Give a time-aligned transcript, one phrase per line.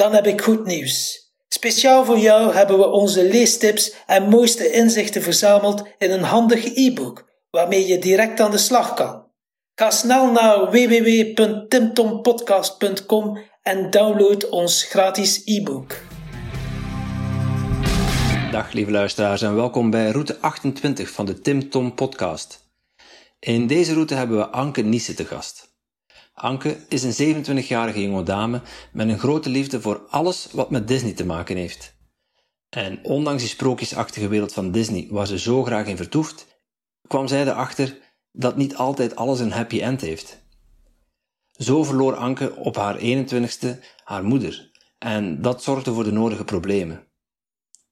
[0.00, 1.28] Dan heb ik goed nieuws.
[1.48, 7.28] Speciaal voor jou hebben we onze leestips en mooiste inzichten verzameld in een handig e-book
[7.50, 9.24] waarmee je direct aan de slag kan.
[9.74, 15.96] Ga snel naar www.timtompodcast.com en download ons gratis e-book.
[18.50, 22.68] Dag lieve luisteraars en welkom bij route 28 van de Tim Tom Podcast.
[23.38, 25.69] In deze route hebben we Anke Niese te gast.
[26.40, 28.62] Anke is een 27-jarige jonge dame
[28.92, 31.96] met een grote liefde voor alles wat met Disney te maken heeft.
[32.68, 36.46] En ondanks die sprookjesachtige wereld van Disney, waar ze zo graag in vertoeft,
[37.06, 37.98] kwam zij erachter
[38.32, 40.42] dat niet altijd alles een happy end heeft.
[41.52, 43.68] Zo verloor Anke op haar 21ste
[44.04, 47.06] haar moeder, en dat zorgde voor de nodige problemen.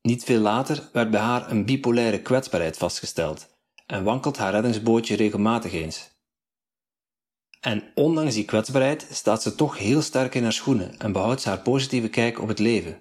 [0.03, 3.49] Niet veel later werd bij haar een bipolaire kwetsbaarheid vastgesteld
[3.87, 6.18] en wankelt haar reddingsbootje regelmatig eens.
[7.61, 11.48] En ondanks die kwetsbaarheid staat ze toch heel sterk in haar schoenen en behoudt ze
[11.48, 13.00] haar positieve kijk op het leven.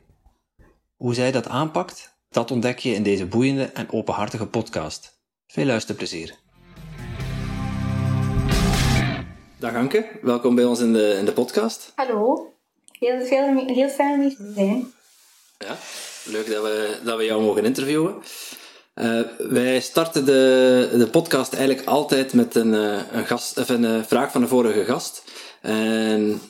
[0.95, 5.19] Hoe zij dat aanpakt, dat ontdek je in deze boeiende en openhartige podcast.
[5.47, 6.35] Veel luisterplezier.
[9.59, 11.91] Dag Anke, welkom bij ons in de, in de podcast.
[11.95, 12.53] Hallo,
[12.91, 14.93] heel, veel, heel fijn om hier te zijn.
[15.57, 15.77] Ja,
[16.25, 18.15] leuk dat we, dat we jou mogen interviewen.
[19.01, 23.83] Uh, wij starten de, de podcast eigenlijk altijd met een, uh, een, gast, of een
[23.83, 25.23] uh, vraag van de vorige gast.
[25.61, 26.41] En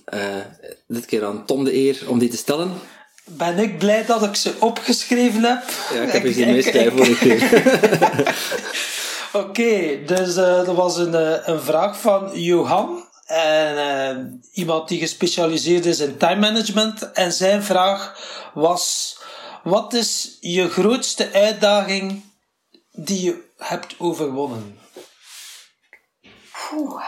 [0.88, 2.72] dit keer aan Tom de eer om die te stellen.
[3.26, 5.64] Ben ik blij dat ik ze opgeschreven heb?
[5.94, 7.44] Ja, ik heb je ze meeschrijven voor een keer.
[9.34, 11.14] Oké, okay, dus er was een,
[11.52, 13.06] een vraag van Johan.
[13.26, 17.12] En, iemand die gespecialiseerd is in time management.
[17.12, 18.20] En zijn vraag
[18.54, 19.18] was:
[19.64, 22.26] Wat is je grootste uitdaging
[22.98, 24.80] die je hebt overwonnen?
[26.74, 27.04] Oeh,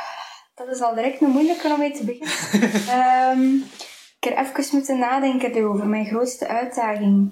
[0.55, 3.37] dat is al direct een moeilijke om mee te beginnen.
[3.37, 3.55] um,
[4.19, 7.31] ik heb er even moeten nadenken over mijn grootste uitdaging.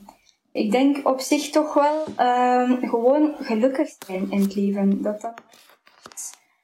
[0.51, 5.01] Ik denk op zich toch wel um, gewoon gelukkig zijn in het leven.
[5.01, 5.41] Dat dat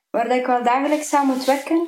[0.10, 1.88] waar dat ik wel dagelijks aan moet werken.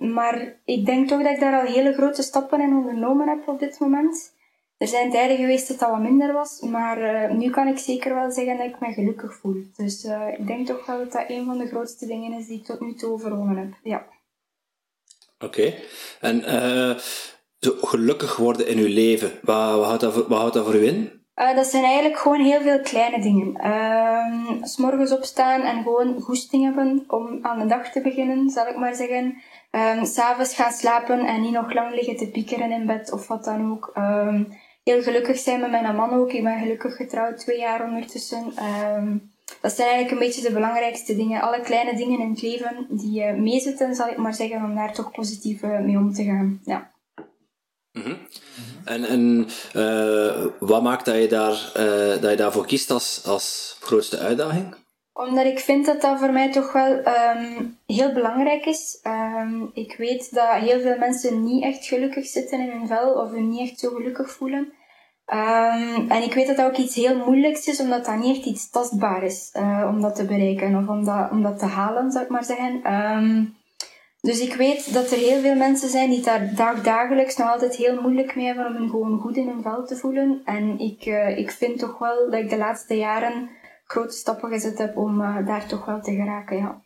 [0.00, 3.48] Um, maar ik denk toch dat ik daar al hele grote stappen in ondernomen heb
[3.48, 4.35] op dit moment.
[4.76, 8.14] Er zijn tijden geweest dat dat wat minder was, maar uh, nu kan ik zeker
[8.14, 9.62] wel zeggen dat ik me gelukkig voel.
[9.76, 12.58] Dus uh, ik denk toch wel dat dat een van de grootste dingen is die
[12.58, 13.72] ik tot nu toe overwonnen heb.
[13.82, 14.06] Ja.
[15.38, 15.44] Oké.
[15.44, 15.82] Okay.
[16.20, 16.98] En uh,
[17.58, 20.74] zo gelukkig worden in uw leven, wat, wat, houdt, dat voor, wat houdt dat voor
[20.74, 21.24] u in?
[21.34, 23.54] dat zijn eigenlijk gewoon heel veel kleine dingen.
[23.64, 28.66] Uh, s morgens opstaan en gewoon goesting hebben om aan de dag te beginnen, zal
[28.66, 29.42] ik maar zeggen.
[29.70, 33.44] Um, S'avonds gaan slapen en niet nog lang liggen te piekeren in bed of wat
[33.44, 33.92] dan ook.
[34.90, 36.32] Heel gelukkig zijn met mijn man ook.
[36.32, 38.52] Ik ben gelukkig getrouwd, twee jaar ondertussen.
[38.96, 41.40] Um, dat zijn eigenlijk een beetje de belangrijkste dingen.
[41.40, 44.92] Alle kleine dingen in het leven die uh, meezitten, zal ik maar zeggen, om daar
[44.92, 46.60] toch positief uh, mee om te gaan.
[46.64, 46.90] Ja.
[47.92, 48.18] Mm -hmm.
[48.84, 49.46] En, en
[49.76, 51.70] uh, wat maakt dat je, daar,
[52.20, 54.74] dat je daarvoor kiest als, als grootste uitdaging?
[55.12, 59.00] Omdat ik vind dat dat voor mij toch wel um, heel belangrijk is.
[59.04, 63.30] Um, ik weet dat heel veel mensen niet echt gelukkig zitten in hun vel of
[63.30, 64.72] hun niet echt zo gelukkig voelen.
[65.32, 68.46] Um, en ik weet dat dat ook iets heel moeilijks is, omdat dat niet echt
[68.46, 72.10] iets tastbaar is uh, om dat te bereiken of om dat, om dat te halen,
[72.10, 73.56] zou ik maar zeggen.
[74.20, 76.22] dus ik weet dat er heel veel mensen zijn die
[76.54, 79.86] daar dagelijks nog altijd heel moeilijk mee hebben om hun gewoon goed in hun vel
[79.86, 80.40] te voelen.
[80.44, 83.50] En ik, uh, ik vind toch wel dat ik de laatste jaren
[83.86, 86.80] grote stappen gezet heb om uh, daar toch wel te geraken, ja.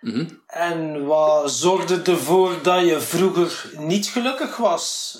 [0.00, 0.40] Mm -hmm.
[0.46, 5.16] En wat zorgde ervoor dat je vroeger niet gelukkig was?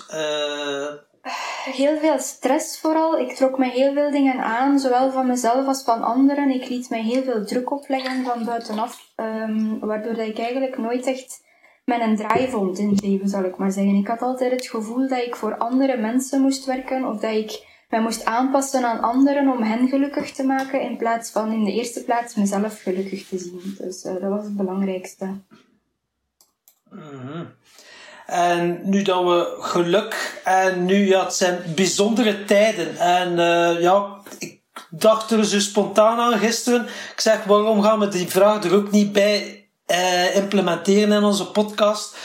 [1.63, 3.19] Heel veel stress vooral.
[3.19, 6.49] Ik trok me heel veel dingen aan, zowel van mezelf als van anderen.
[6.49, 11.05] Ik liet mij heel veel druk opleggen van buitenaf, um, waardoor dat ik eigenlijk nooit
[11.05, 11.41] echt
[11.85, 13.95] mijn draai vond in het leven, zal ik maar zeggen.
[13.95, 17.71] Ik had altijd het gevoel dat ik voor andere mensen moest werken of dat ik
[17.89, 21.71] mij moest aanpassen aan anderen om hen gelukkig te maken, in plaats van in de
[21.71, 23.75] eerste plaats mezelf gelukkig te zien.
[23.77, 25.33] Dus uh, dat was het belangrijkste.
[26.89, 27.47] -hmm.
[28.33, 32.97] En nu dat we geluk en nu, ja, het zijn bijzondere tijden.
[32.97, 34.05] En uh, ja,
[34.39, 36.81] ik dacht er zo spontaan aan gisteren.
[37.13, 41.45] Ik zeg, waarom gaan we die vraag er ook niet bij uh, implementeren in onze
[41.45, 42.15] podcast?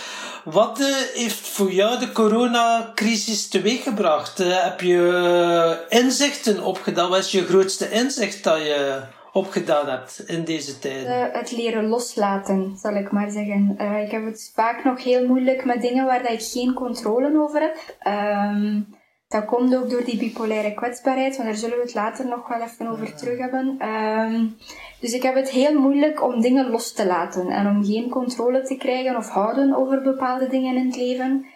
[0.44, 0.78] Wat
[1.14, 4.38] heeft voor jou de coronacrisis teweeggebracht?
[4.38, 7.10] heb je inzichten opgedaan?
[7.10, 9.00] Wat is je grootste inzicht dat je
[9.38, 11.06] opgedaan hebt in deze tijd?
[11.06, 13.76] Uh, het leren loslaten, zal ik maar zeggen.
[13.80, 17.40] Uh, ik heb het vaak nog heel moeilijk met dingen waar dat ik geen controle
[17.40, 17.76] over heb.
[18.06, 18.96] Um,
[19.28, 22.62] dat komt ook door die bipolaire kwetsbaarheid, want daar zullen we het later nog wel
[22.62, 23.88] even over terug hebben.
[23.88, 24.56] Um,
[25.00, 28.62] dus ik heb het heel moeilijk om dingen los te laten en om geen controle
[28.62, 31.46] te krijgen of houden over bepaalde dingen in het leven.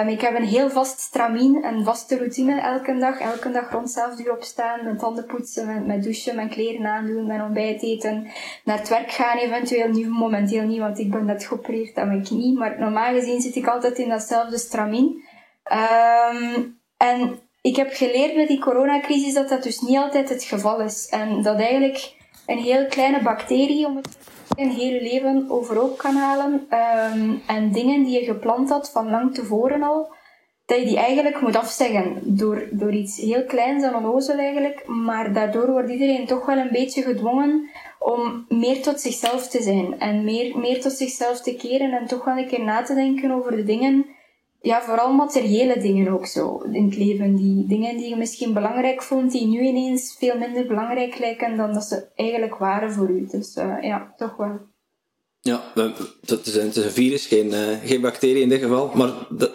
[0.00, 3.20] Um, ik heb een heel vast stramien, een vaste routine elke dag.
[3.20, 7.42] Elke dag rond zelf uur opstaan, met tanden poetsen, met douchen, mijn kleren aandoen, mijn
[7.42, 8.26] ontbijt eten,
[8.64, 9.88] naar het werk gaan eventueel.
[9.88, 12.58] Nu momenteel niet, want ik ben net geopereerd aan mijn knie.
[12.58, 15.24] Maar normaal gezien zit ik altijd in datzelfde stramien.
[15.72, 20.80] Um, en ik heb geleerd met die coronacrisis dat dat dus niet altijd het geval
[20.80, 21.08] is.
[21.08, 22.14] En dat eigenlijk
[22.46, 24.18] een heel kleine bacterie, om het
[24.56, 26.52] een hele leven overhoop kan halen.
[26.52, 30.14] Um, en dingen die je geplant had van lang tevoren al,
[30.66, 32.20] dat je die eigenlijk moet afzeggen.
[32.22, 34.86] Door, door iets heel kleins en onnozel eigenlijk.
[34.86, 37.68] Maar daardoor wordt iedereen toch wel een beetje gedwongen
[37.98, 39.98] om meer tot zichzelf te zijn.
[40.00, 43.30] En meer, meer tot zichzelf te keren en toch wel een keer na te denken
[43.30, 44.06] over de dingen
[44.62, 47.36] ja, vooral materiële dingen ook zo in het leven.
[47.36, 51.72] Die dingen die je misschien belangrijk vond, die nu ineens veel minder belangrijk lijken dan
[51.72, 53.26] dat ze eigenlijk waren voor u.
[53.30, 54.60] Dus uh, ja, toch wel.
[55.40, 55.62] Ja,
[56.26, 58.90] het is, een, het is een virus, geen, uh, geen bacterie in dit geval.
[58.94, 59.50] Maar dat,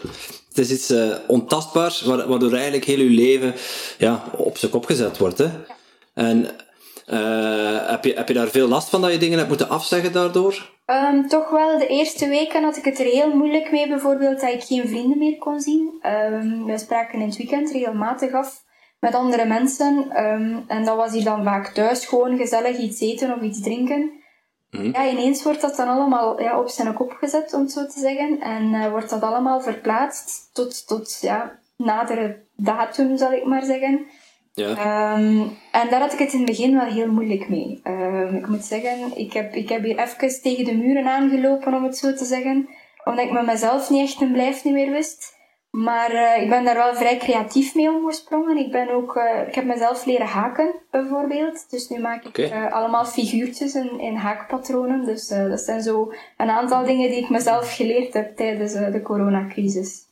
[0.47, 3.53] het is iets uh, ontastbaars, waardoor eigenlijk heel uw leven
[3.97, 5.37] ja, op zijn kop gezet wordt.
[5.37, 5.43] Hè?
[5.43, 5.75] Ja.
[6.13, 6.45] En
[7.89, 10.76] heb, je, heb je daar veel last van dat je dingen hebt moeten afzeggen daardoor?
[10.87, 14.53] Um, toch wel, de eerste weken had ik het er heel moeilijk mee, bijvoorbeeld dat
[14.53, 15.99] ik geen vrienden meer kon zien.
[16.33, 18.63] Um, we spraken in het weekend regelmatig af
[18.99, 20.23] met andere mensen.
[20.25, 24.11] Um, en dat was hier dan vaak thuis, gewoon gezellig iets eten of iets drinken.
[24.71, 24.93] Mm.
[24.93, 27.99] Ja, ineens wordt dat dan allemaal ja, op zijn kop gezet, om het zo te
[27.99, 28.39] zeggen.
[28.41, 34.05] En uh, wordt dat allemaal verplaatst tot, tot ja, nadere datum, zal ik maar zeggen.
[34.57, 35.13] Ja.
[35.13, 37.81] Um, en daar had ik het in het begin wel heel moeilijk mee.
[37.83, 41.83] Um, ik moet zeggen, ik heb, ik heb hier even tegen de muren aangelopen, om
[41.83, 42.69] het zo te zeggen.
[43.03, 45.35] Omdat ik met mezelf niet echt een blijf niet meer wist.
[45.69, 48.57] Maar uh, ik ben daar wel vrij creatief mee omgesprongen.
[48.57, 51.69] Ik, ben ook, uh, ik heb mezelf leren haken, bijvoorbeeld.
[51.69, 52.65] Dus nu maak ik okay.
[52.65, 55.05] uh, allemaal figuurtjes in, in haakpatronen.
[55.05, 60.06] Dus dat zijn zo een aantal dingen die ik mezelf geleerd heb tijdens de coronacrisis.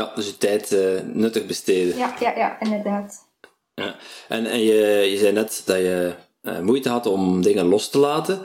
[0.00, 1.96] Ja, dus je tijd uh, nuttig besteden.
[1.96, 3.26] Ja, ja, ja inderdaad.
[3.74, 3.94] Ja.
[4.28, 7.98] En, en je, je zei net dat je uh, moeite had om dingen los te
[7.98, 8.38] laten.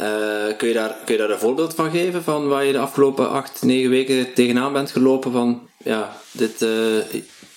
[0.00, 2.78] Uh, kun, je daar, kun je daar een voorbeeld van geven, van waar je de
[2.78, 5.32] afgelopen acht, negen weken tegenaan bent gelopen?
[5.32, 6.66] Van, ja, dit,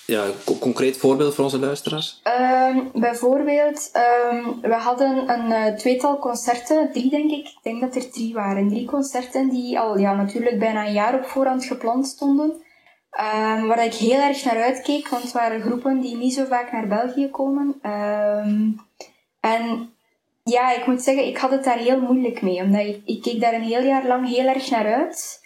[0.05, 0.25] ja,
[0.59, 2.21] concreet voorbeeld voor onze luisteraars?
[2.67, 3.91] Um, bijvoorbeeld,
[4.31, 7.47] um, we hadden een uh, tweetal concerten, drie denk ik.
[7.47, 8.69] Ik denk dat er drie waren.
[8.69, 12.63] Drie concerten die al ja, natuurlijk bijna een jaar op voorhand gepland stonden.
[13.19, 16.71] Um, waar ik heel erg naar uitkeek, want het waren groepen die niet zo vaak
[16.71, 17.79] naar België komen.
[17.83, 18.79] Um,
[19.39, 19.93] en
[20.43, 23.41] ja, ik moet zeggen, ik had het daar heel moeilijk mee, omdat ik, ik keek
[23.41, 25.41] daar een heel jaar lang heel erg naar uit.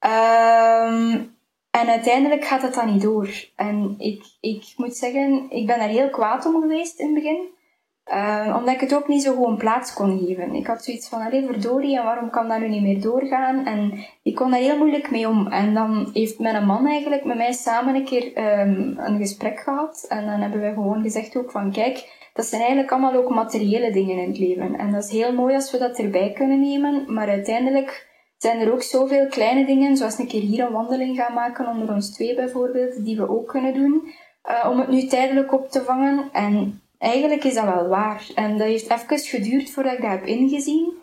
[0.00, 1.36] Um,
[1.70, 3.28] en uiteindelijk gaat het dan niet door.
[3.56, 7.56] En ik, ik moet zeggen, ik ben daar heel kwaad om geweest in het begin.
[8.12, 10.54] Uh, omdat ik het ook niet zo gewoon plaats kon geven.
[10.54, 13.66] Ik had zoiets van, allee, verdorie, en waarom kan dat nu niet meer doorgaan?
[13.66, 15.46] En ik kon daar heel moeilijk mee om.
[15.46, 18.26] En dan heeft mijn man eigenlijk met mij samen een keer
[18.60, 20.06] um, een gesprek gehad.
[20.08, 23.90] En dan hebben we gewoon gezegd ook van, kijk, dat zijn eigenlijk allemaal ook materiële
[23.92, 24.76] dingen in het leven.
[24.76, 27.14] En dat is heel mooi als we dat erbij kunnen nemen.
[27.14, 31.34] Maar uiteindelijk zijn er ook zoveel kleine dingen, zoals een keer hier een wandeling gaan
[31.34, 34.02] maken onder ons twee bijvoorbeeld, die we ook kunnen doen.
[34.50, 36.28] Uh, om het nu tijdelijk op te vangen.
[36.32, 38.26] En Eigenlijk is dat wel waar.
[38.34, 40.96] En dat heeft even geduurd voordat ik dat heb ingezien.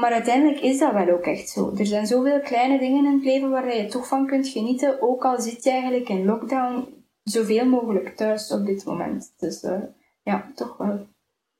[0.00, 1.72] Maar uiteindelijk is dat wel ook echt zo.
[1.76, 5.24] Er zijn zoveel kleine dingen in het leven waar je toch van kunt genieten, ook
[5.24, 6.88] al zit je eigenlijk in lockdown
[7.22, 9.34] zoveel mogelijk thuis op dit moment.
[9.38, 9.76] Dus uh,
[10.22, 11.06] ja, toch wel.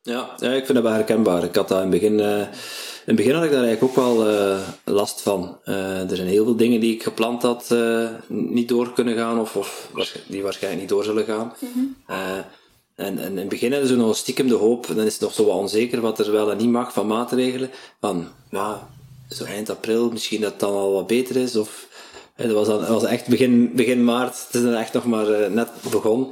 [0.00, 1.44] Ja, ja, ik vind dat wel herkenbaar.
[1.44, 2.48] Ik had dat in het begin, uh, in
[3.04, 5.58] het begin had ik daar eigenlijk ook wel uh, last van.
[5.64, 7.74] er zijn heel veel dingen die ik gepland had
[8.28, 9.90] niet door kunnen gaan, of, of
[10.28, 11.52] die waarschijnlijk niet door zullen gaan.
[11.60, 11.96] Mm -hmm.
[12.94, 15.34] En, en in het begin hadden ze nog stiekem de hoop, dan is het nog
[15.34, 17.70] zo wat onzeker wat er wel en niet mag van maatregelen.
[18.00, 18.88] Van, ja,
[19.28, 21.56] zo eind april, misschien dat het dan al wat beter is.
[21.56, 21.88] Of,
[22.36, 25.46] dat was, dan, was echt begin, begin maart, het is dan echt nog maar uh,
[25.46, 26.28] net begonnen.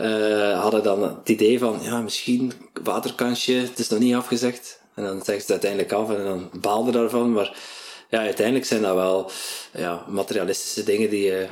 [0.00, 2.52] Uh, hadden dan het idee van, ja, misschien
[2.82, 4.80] waterkansje, het is nog niet afgezegd.
[4.94, 7.32] En dan zeggen ze het uiteindelijk af en dan baalden daarvan.
[7.32, 7.56] Maar
[8.08, 9.30] ja, uiteindelijk zijn dat wel
[9.72, 11.46] ja, materialistische dingen die je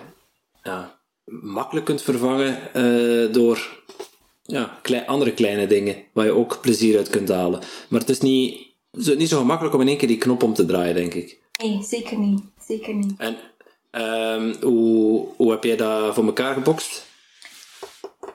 [0.63, 3.83] ja, makkelijk kunt vervangen uh, door
[4.53, 7.61] ja, andere kleine dingen waar je ook plezier uit kunt halen.
[7.89, 10.67] Maar het is niet, niet zo gemakkelijk om in één keer die knop om te
[10.67, 11.39] draaien, denk ik.
[11.63, 12.41] Nee, zeker niet.
[12.67, 13.15] Zeker niet.
[13.19, 13.37] En
[13.91, 17.07] ehm, hoe, hoe heb jij dat voor elkaar gebokst?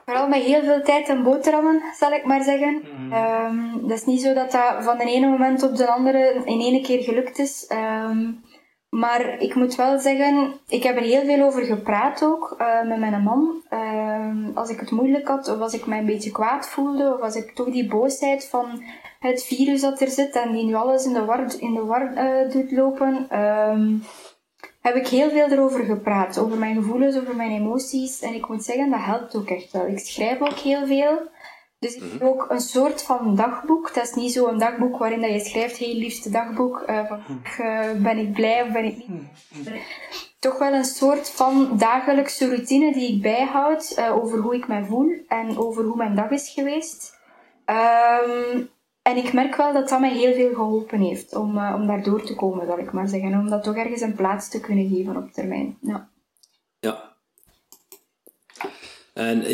[0.04, 2.82] Vooral met heel veel tijd en boterhammen, zal ik maar zeggen.
[3.10, 6.60] Ehm, dat is niet zo dat dat van de ene moment op de andere in
[6.60, 7.66] één keer gelukt is.
[7.68, 8.30] Ehm,
[8.94, 12.98] maar ik moet wel zeggen, ik heb er heel veel over gepraat ook eh, met
[12.98, 13.62] mijn man.
[13.68, 17.20] Ehm, als ik het moeilijk had, of als ik mij een beetje kwaad voelde, of
[17.20, 18.82] als ik toch die boosheid van
[19.20, 22.14] het virus dat er zit en die nu alles in de war, in de war
[22.14, 23.92] eh, doet lopen, ehm,
[24.80, 26.38] heb ik heel veel erover gepraat.
[26.38, 28.20] Over mijn gevoelens, over mijn emoties.
[28.20, 29.86] En ik moet zeggen, dat helpt ook echt wel.
[29.86, 31.18] Ik schrijf ook heel veel.
[31.84, 33.94] Dus ik heb ook een soort van dagboek.
[33.94, 37.20] Dat is niet zo'n dagboek waarin dat je schrijft, heel liefste dagboek, eh, van
[37.58, 39.22] eh, ben ik blij of ben ik niet.
[40.38, 44.84] Toch wel een soort van dagelijkse routine die ik bijhoud eh, over hoe ik mij
[44.84, 47.18] voel en over hoe mijn dag is geweest.
[47.64, 48.62] Ehm,
[49.02, 52.22] en ik merk wel dat dat mij heel veel geholpen heeft om, om daar door
[52.22, 53.32] te komen, zal ik maar zeggen.
[53.32, 55.76] Om dat toch ergens een plaats te kunnen geven op termijn.
[55.80, 56.08] Ja.
[59.14, 59.52] En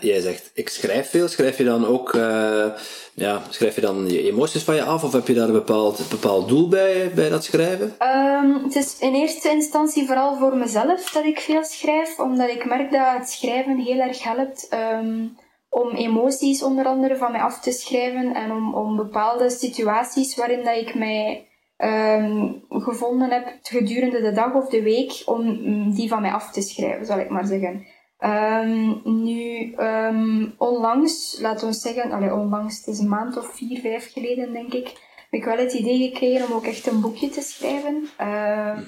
[0.00, 1.28] jij zegt, ik schrijf veel.
[1.28, 2.66] Schrijf je dan ook, eh,
[3.14, 5.04] ja, schrijf je dan je emoties van je af?
[5.04, 7.94] Of heb je daar een bepaald, bepaald doel bij, bij dat schrijven?
[7.98, 12.64] Ehm, het is in eerste instantie vooral voor mezelf dat ik veel schrijf, omdat ik
[12.64, 15.26] merk dat het schrijven heel erg helpt ehm,
[15.68, 20.64] om emoties onder andere van mij af te schrijven en om, om bepaalde situaties waarin
[20.64, 26.08] dat ik mij ehm, gevonden heb gedurende de dag of de week, om mm, die
[26.08, 27.91] van mij af te schrijven, zal ik maar zeggen.
[28.22, 33.80] Ehm, nu, ehm, onlangs, laten we zeggen, allee, onlangs, het is een maand of vier,
[33.80, 34.86] vijf geleden denk ik,
[35.30, 38.08] heb ik wel het idee gekregen om ook echt een boekje te schrijven.
[38.16, 38.80] Ehm,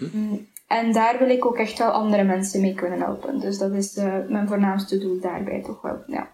[0.66, 3.40] En daar wil ik ook echt wel andere mensen mee kunnen helpen.
[3.40, 6.33] Dus dat is eh, mijn voornaamste doel daarbij toch wel, ja.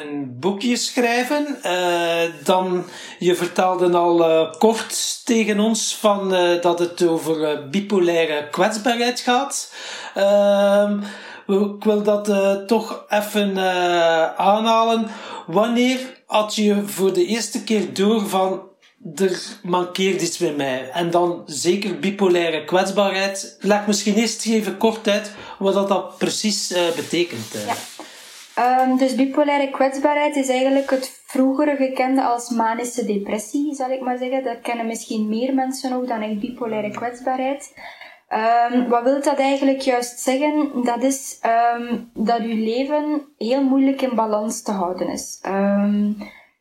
[0.00, 1.62] Een boekje schrijven.
[1.62, 2.84] Eh, dan,
[3.18, 9.72] je vertelde al eh, kort tegen ons van, eh, dat het over bipolaire kwetsbaarheid gaat.
[10.14, 10.98] Ehm,
[11.46, 12.30] ik wil dat
[12.66, 13.58] toch even
[14.38, 15.06] aanhalen.
[15.46, 18.62] Wanneer had je voor de eerste keer door van
[19.14, 20.90] er mankeert iets bij mij?
[20.90, 23.56] En dan zeker bipolaire kwetsbaarheid.
[23.60, 27.54] Leg misschien eerst even kort uit wat dat, precies betekent.
[28.54, 34.18] Ehm, dus bipolaire kwetsbaarheid is eigenlijk het vroeger gekende als manische depressie, zal ik maar
[34.18, 34.44] zeggen.
[34.44, 37.74] Dat kennen misschien meer mensen ook dan echt bipolaire kwetsbaarheid.
[38.28, 40.70] Ehm, wat wil dat eigenlijk juist zeggen?
[40.84, 45.40] Dat is ehm, dat uw leven heel moeilijk in balans te houden is.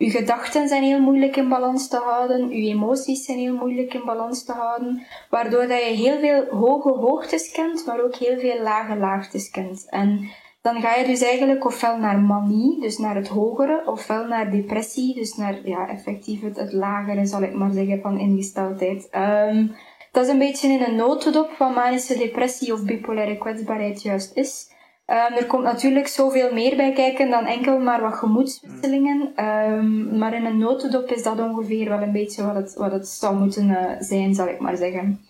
[0.01, 4.05] Uw gedachten zijn heel moeilijk in balans te houden, uw emoties zijn heel moeilijk in
[4.05, 8.61] balans te houden, waardoor dat je heel veel hoge hoogtes kent, maar ook heel veel
[8.61, 9.87] lage laagtes kent.
[9.89, 10.29] En
[10.61, 15.15] dan ga je dus eigenlijk ofwel naar manie, dus naar het hogere, ofwel naar depressie,
[15.15, 19.09] dus naar ja, effectief het, het lagere, zal ik maar zeggen, van ingesteldheid.
[19.09, 19.67] Ehm,
[20.11, 24.69] dat is een beetje in een notendop wat manische depressie of bipolaire kwetsbaarheid juist is.
[25.05, 29.31] Ehm, er komt natuurlijk zoveel meer bij kijken dan enkel maar wat gemoedswisselingen.
[29.35, 33.07] Ehm, maar in een notendop is dat ongeveer wel een beetje wat het, wat het
[33.07, 35.25] zou moeten eh, zijn, zal ik maar zeggen.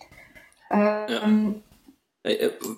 [0.68, 1.02] Eh,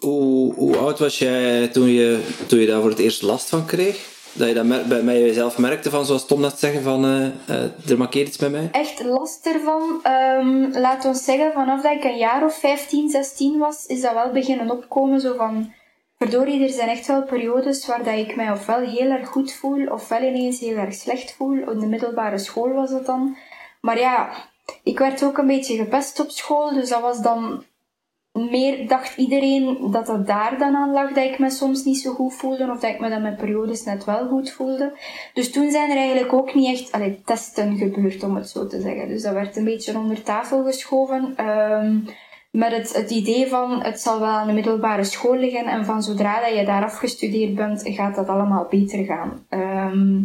[0.01, 3.67] Hoe, hoe oud was jij toen je, toen je daar voor het eerst last van
[3.67, 4.13] kreeg?
[4.33, 7.91] Dat je dat bij, bij jezelf merkte van, zoals Tom net zeggen, van eh, eh,
[7.91, 8.69] er mankeert iets bij mij?
[8.73, 10.01] echt last ervan.
[10.03, 14.13] Ehm laat ons zeggen, vanaf dat ik een jaar of 15, 16 was, is dat
[14.13, 15.21] wel beginnen opkomen.
[15.21, 15.73] Zo van,
[16.19, 19.87] verdorie, er zijn echt wel periodes waar dat ik mij ofwel heel erg goed voel,
[19.87, 21.71] ofwel ineens heel erg slecht voel.
[21.71, 23.37] In de middelbare school was dat dan.
[23.81, 24.31] Maar ja,
[24.83, 27.65] ik werd ook een beetje gepest op school, dus dat was dan
[28.35, 32.13] meer dacht iedereen dat het daar dan aan lag dat ik me soms niet zo
[32.13, 34.99] goed voelde of dat ik me dan met periodes net wel goed voelde.
[35.35, 38.81] Dus toen zijn er eigenlijk ook niet echt allee, testen gebeurd, om het zo te
[38.81, 39.09] zeggen.
[39.09, 41.33] Dus dat werd een beetje onder tafel geschoven.
[41.37, 41.99] ehm,
[42.51, 46.03] met het, het idee van het zal wel aan de middelbare school liggen en van
[46.03, 49.47] zodra dat je daar afgestudeerd bent, gaat dat allemaal beter gaan.
[49.49, 50.23] Ehm,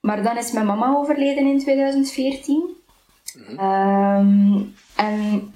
[0.00, 2.76] maar dan is mijn mama overleden in 2014.
[3.56, 4.62] Ehm,
[4.96, 5.54] en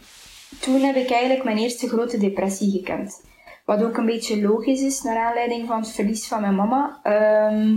[0.61, 3.25] toen heb ik eigenlijk mijn eerste grote depressie gekend.
[3.65, 7.01] Wat ook een beetje logisch is, naar aanleiding van het verlies van mijn mama.
[7.03, 7.77] Ehm,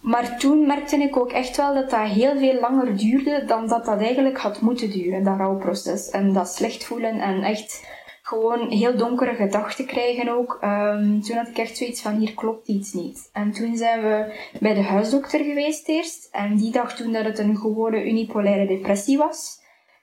[0.00, 3.84] maar toen merkte ik ook echt wel dat dat heel veel langer duurde dan dat
[3.84, 6.10] dat eigenlijk had moeten duren, dat rouwproces.
[6.10, 7.86] En dat slecht voelen en echt
[8.22, 10.58] gewoon heel donkere gedachten krijgen ook.
[10.60, 13.30] Ehm, toen had ik echt zoiets van, hier klopt iets niet.
[13.32, 16.28] En toen zijn we bij de huisdokter geweest eerst.
[16.32, 19.57] En die dacht toen dat het een gewone unipolaire depressie was.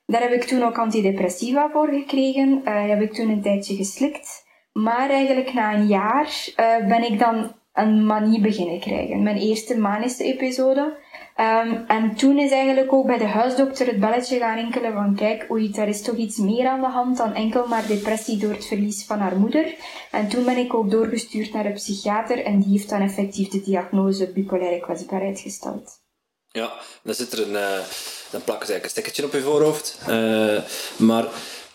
[0.06, 2.62] Daar heb ik toen ook antidepressiva voor gekregen.
[2.64, 4.46] Eh heb ik toen een tijdje geslikt.
[4.74, 9.24] Maar eigenlijk na een jaar eh, ben ik dan een manie beginnen krijgen.
[9.24, 10.98] Mijn eerste manische episode.
[11.36, 15.48] Ehm, en toen is eigenlijk ook bij de huisdokter het belletje gaan rinkelen van kijk,
[15.52, 18.66] oei, daar is toch iets meer aan de hand dan enkel maar depressie door het
[18.66, 19.76] verlies van haar moeder.
[20.12, 23.62] En toen ben ik ook doorgestuurd naar een psychiater en die heeft dan effectief de
[23.62, 26.05] diagnose bipolaire kwetsbaarheid gesteld.
[26.56, 26.72] Ja,
[27.02, 27.58] dan zit er een,
[28.32, 30.00] dan plakken ze eigenlijk een stekkertje op je voorhoofd.
[30.10, 30.62] Uh,
[30.98, 31.26] maar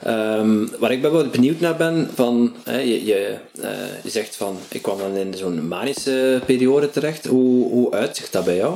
[0.07, 4.83] um, waar ik wel benieuwd naar ben, van, je, je, uh, je zegt van, ik
[4.83, 7.27] kwam dan in zo'n manische periode terecht.
[7.27, 8.75] Hoe, hoe uitzicht dat bij jou?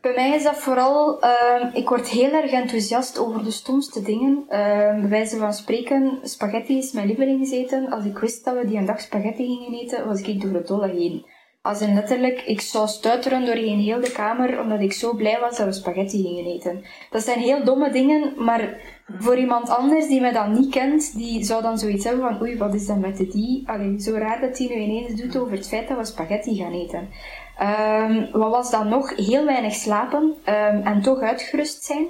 [0.00, 4.44] Bij mij is dat vooral, uh, ik word heel erg enthousiast over de stomste dingen.
[4.44, 4.50] Uh,
[5.00, 7.90] bij wijze van spreken, spaghetti is mijn lievelingseten.
[7.90, 10.66] Als ik wist dat we die een dag spaghetti gingen eten, was ik door het
[10.66, 11.26] dolle heen.
[11.68, 15.56] Als in letterlijk, ik zou stuiteren doorheen heel de kamer, omdat ik zo blij was
[15.56, 16.84] dat we spaghetti gingen eten.
[17.10, 18.80] Dat zijn heel domme dingen, maar
[19.18, 22.58] voor iemand anders die mij dan niet kent, die zou dan zoiets hebben van, oei,
[22.58, 23.68] wat is dat met de die?
[23.68, 26.72] Allee, zo raar dat hij nu ineens doet over het feit dat we spaghetti gaan
[26.72, 27.08] eten.
[27.60, 29.16] Um, wat was dan nog?
[29.16, 32.06] Heel weinig slapen um, en toch uitgerust zijn.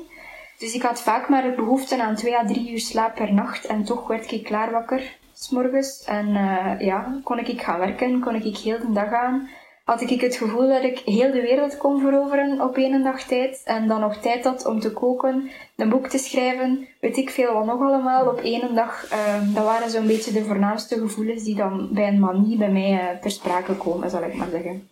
[0.59, 3.85] Dus ik had vaak maar behoefte aan 2 à 3 uur slaap per nacht en
[3.85, 6.03] toch werd ik klaar wakker s'morgens.
[6.05, 9.49] En uh, ja, kon ik gaan werken, kon ik heel de dag aan.
[9.85, 13.61] Had ik het gevoel dat ik heel de wereld kon veroveren op één dag tijd.
[13.65, 17.53] En dan nog tijd had om te koken, een boek te schrijven, weet ik veel
[17.53, 19.13] wat nog allemaal op één dag.
[19.13, 22.93] Uh, dat waren zo'n beetje de voornaamste gevoelens die dan bij een manie bij mij
[22.93, 24.89] uh, ter sprake komen, zal ik maar zeggen.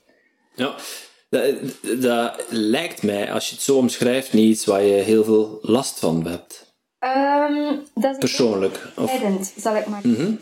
[0.55, 0.75] Ja,
[1.29, 1.55] dat,
[2.01, 5.99] dat, lijkt mij, als je het zo omschrijft, niet iets waar je heel veel last
[5.99, 6.66] van hebt.
[7.01, 8.87] Um, dat is Persoonlijk.
[8.97, 9.21] Of...
[9.57, 10.41] zal ik maar mm -hmm.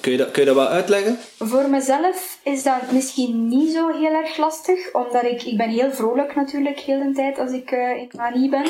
[0.00, 1.18] kun, je dat, kun je dat wel uitleggen?
[1.38, 5.90] Voor mezelf is dat misschien niet zo heel erg lastig, omdat ik, ik ben heel
[5.92, 8.66] vrolijk natuurlijk heel de tijd als ik uh, in manie ben.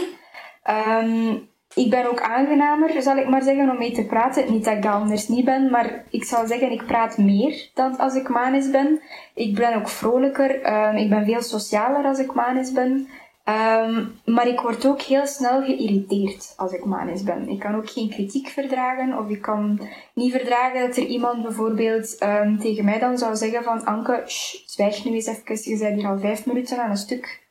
[0.71, 4.53] Um, ik ben ook aangenamer, zal ik maar zeggen, om mee te praten.
[4.53, 7.99] Niet dat ik dat anders niet ben, maar ik zal zeggen, ik praat meer dan
[7.99, 9.01] als ik manisch ben.
[9.35, 13.09] Ik ben ook vrolijker, um, ik ben veel socialer als ik manisch ben.
[13.51, 17.49] Um, maar ik word ook heel snel geïrriteerd als ik manisch ben.
[17.49, 19.81] Ik kan ook geen kritiek verdragen, of ik kan
[20.15, 24.23] niet verdragen dat er iemand bijvoorbeeld um, tegen mij dan zou zeggen van Anke,
[24.67, 27.49] zwijg nu eens even, je bent hier al vijf minuten aan een stuk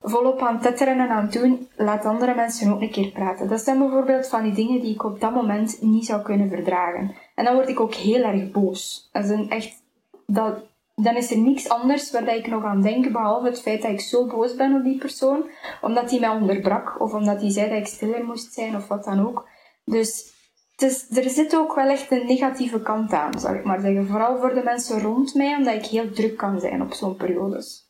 [0.00, 3.48] volop aan het tetteren en aan het doen, laat andere mensen ook een keer praten.
[3.48, 7.14] Dat zijn bijvoorbeeld van die dingen die ik op dat moment niet zou kunnen verdragen.
[7.34, 9.08] En dan word ik ook heel erg boos.
[9.12, 9.82] Dat is een echt,
[10.26, 10.69] dat,
[11.02, 13.90] dan is er niks anders waar dat ik nog aan denk, behalve het feit dat
[13.90, 17.68] ik zo boos ben op die persoon, omdat hij mij onderbrak, of omdat hij zei
[17.68, 19.48] dat ik stiller moest zijn, of wat dan ook.
[19.84, 20.38] Dus
[20.76, 24.06] is, er zit ook wel echt een negatieve kant aan, zal ik maar zeggen.
[24.06, 27.88] Vooral voor de mensen rond mij, omdat ik heel druk kan zijn op zo'n periodes.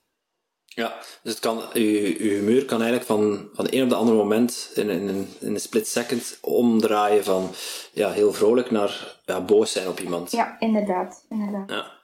[0.64, 4.16] Ja, dus het kan, uw, uw humeur kan eigenlijk van, van een op de andere
[4.16, 5.08] moment in, in,
[5.40, 7.50] in een split second omdraaien van
[7.92, 10.30] ja, heel vrolijk naar ja, boos zijn op iemand.
[10.30, 11.26] Ja, inderdaad.
[11.28, 11.70] inderdaad.
[11.70, 11.99] Ja.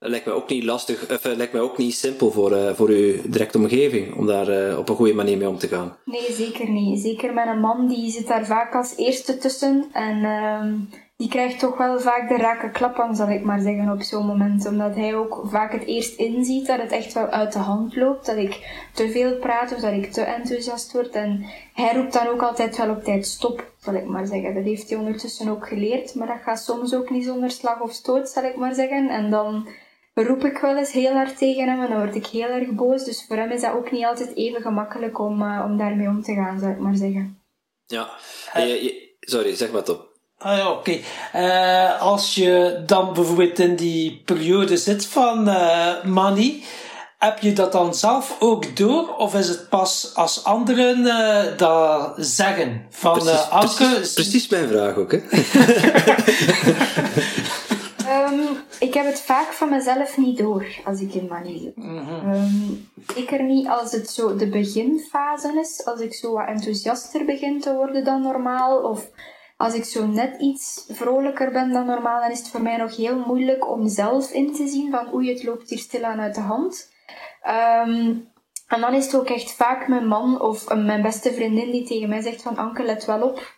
[0.00, 3.14] Lijkt mij ook niet lastig, of lijkt mij ook niet simpel voor, uh, voor uw
[3.24, 5.96] directe omgeving om daar uh, op een goede manier mee om te gaan.
[6.04, 7.00] Nee, zeker niet.
[7.00, 9.84] Zeker met een man die zit daar vaak als eerste tussen.
[9.92, 10.64] En uh,
[11.16, 14.26] die krijgt toch wel vaak de rake klap aan, zal ik maar zeggen, op zo'n
[14.26, 14.66] moment.
[14.66, 18.26] Omdat hij ook vaak het eerst inziet dat het echt wel uit de hand loopt.
[18.26, 21.10] Dat ik te veel praat of dat ik te enthousiast word.
[21.10, 24.54] En hij roept dan ook altijd wel op tijd stop, zal ik maar zeggen.
[24.54, 26.14] Dat heeft hij ondertussen ook geleerd.
[26.14, 29.08] Maar dat gaat soms ook niet zonder slag of stoot, zal ik maar zeggen.
[29.08, 29.68] En dan
[30.26, 33.04] roep ik wel eens heel hard tegen hem en dan word ik heel erg boos.
[33.04, 36.22] Dus voor hem is dat ook niet altijd even gemakkelijk om, uh, om daarmee om
[36.22, 37.42] te gaan, zal ik maar zeggen.
[37.86, 38.08] Ja,
[38.54, 40.08] je, je, sorry, zeg maar top.
[40.38, 40.78] Ah ja, oké.
[40.78, 41.04] Okay.
[41.46, 46.62] Uh, als je dan bijvoorbeeld in die periode zit van uh, money,
[47.18, 49.16] heb je dat dan zelf ook door?
[49.16, 52.86] Of is het pas als anderen uh, dat zeggen?
[52.90, 53.88] Van precies, Anke...
[53.94, 55.18] Precies, precies mijn vraag ook, hè?
[58.32, 61.76] um, ik heb het vaak van mezelf niet door als ik in manie zit.
[61.76, 62.32] Mm -hmm.
[62.32, 67.60] um, zeker niet als het zo de beginfase is, als ik zo wat enthousiaster begin
[67.60, 69.10] te worden dan normaal, of
[69.56, 72.96] als ik zo net iets vrolijker ben dan normaal, dan is het voor mij nog
[72.96, 76.40] heel moeilijk om zelf in te zien van oei, het loopt hier stilaan uit de
[76.40, 76.92] hand.
[77.86, 78.28] Um,
[78.68, 82.08] en dan is het ook echt vaak mijn man of mijn beste vriendin die tegen
[82.08, 83.56] mij zegt van Anke, let wel op.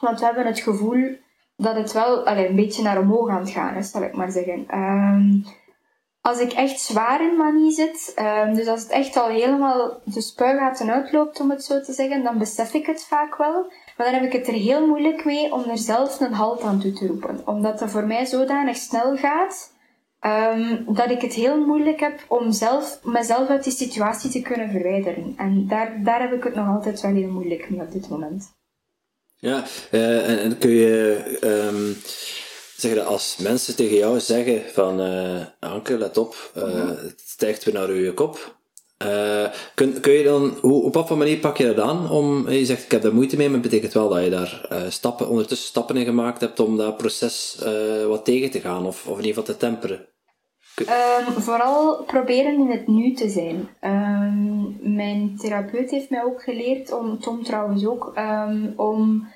[0.00, 1.16] Want we hebben het gevoel
[1.62, 4.78] dat het wel allez, een beetje naar omhoog aan het gaan zal ik maar zeggen.
[4.78, 5.44] Um,
[6.20, 8.14] als ik echt zwaar in manie zit,
[8.46, 12.22] um, dus als het echt al helemaal de spuigaten uitloopt, om het zo te zeggen,
[12.22, 13.72] dan besef ik het vaak wel.
[13.96, 16.80] Maar dan heb ik het er heel moeilijk mee om er zelf een halt aan
[16.80, 17.46] toe te roepen.
[17.46, 19.72] Omdat dat voor mij zodanig snel gaat,
[20.20, 24.70] um, dat ik het heel moeilijk heb om zelf, mezelf uit die situatie te kunnen
[24.70, 25.34] verwijderen.
[25.36, 28.60] En daar, daar heb ik het nog altijd wel heel moeilijk mee op dit moment.
[29.42, 31.22] Ja, uh, en kun je...
[31.44, 31.96] Um
[32.76, 37.64] Zeg dat als mensen tegen jou zeggen van uh, Anke, let op, uh, het stijgt
[37.64, 38.56] weer naar uw kop.
[39.74, 42.10] Kun, kun je dan, hoe, op wat voor manier pak je dat aan?
[42.10, 45.28] Om, je zegt, ik heb daar moeite mee, maar betekent wel dat je daar stappen,
[45.28, 47.58] ondertussen stappen in gemaakt hebt om dat proces
[48.06, 50.06] wat tegen te gaan, of, of in ieder geval te temperen.
[50.80, 53.68] Um, vooral proberen in het nu te zijn.
[53.80, 59.28] Um, mijn therapeut heeft mij ook geleerd, om, Tom trouwens ook, um, om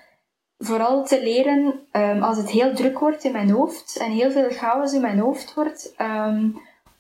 [0.59, 1.75] vooral te leren
[2.23, 5.55] als het heel druk wordt in mijn hoofd en heel veel chaos in mijn hoofd
[5.55, 5.95] wordt,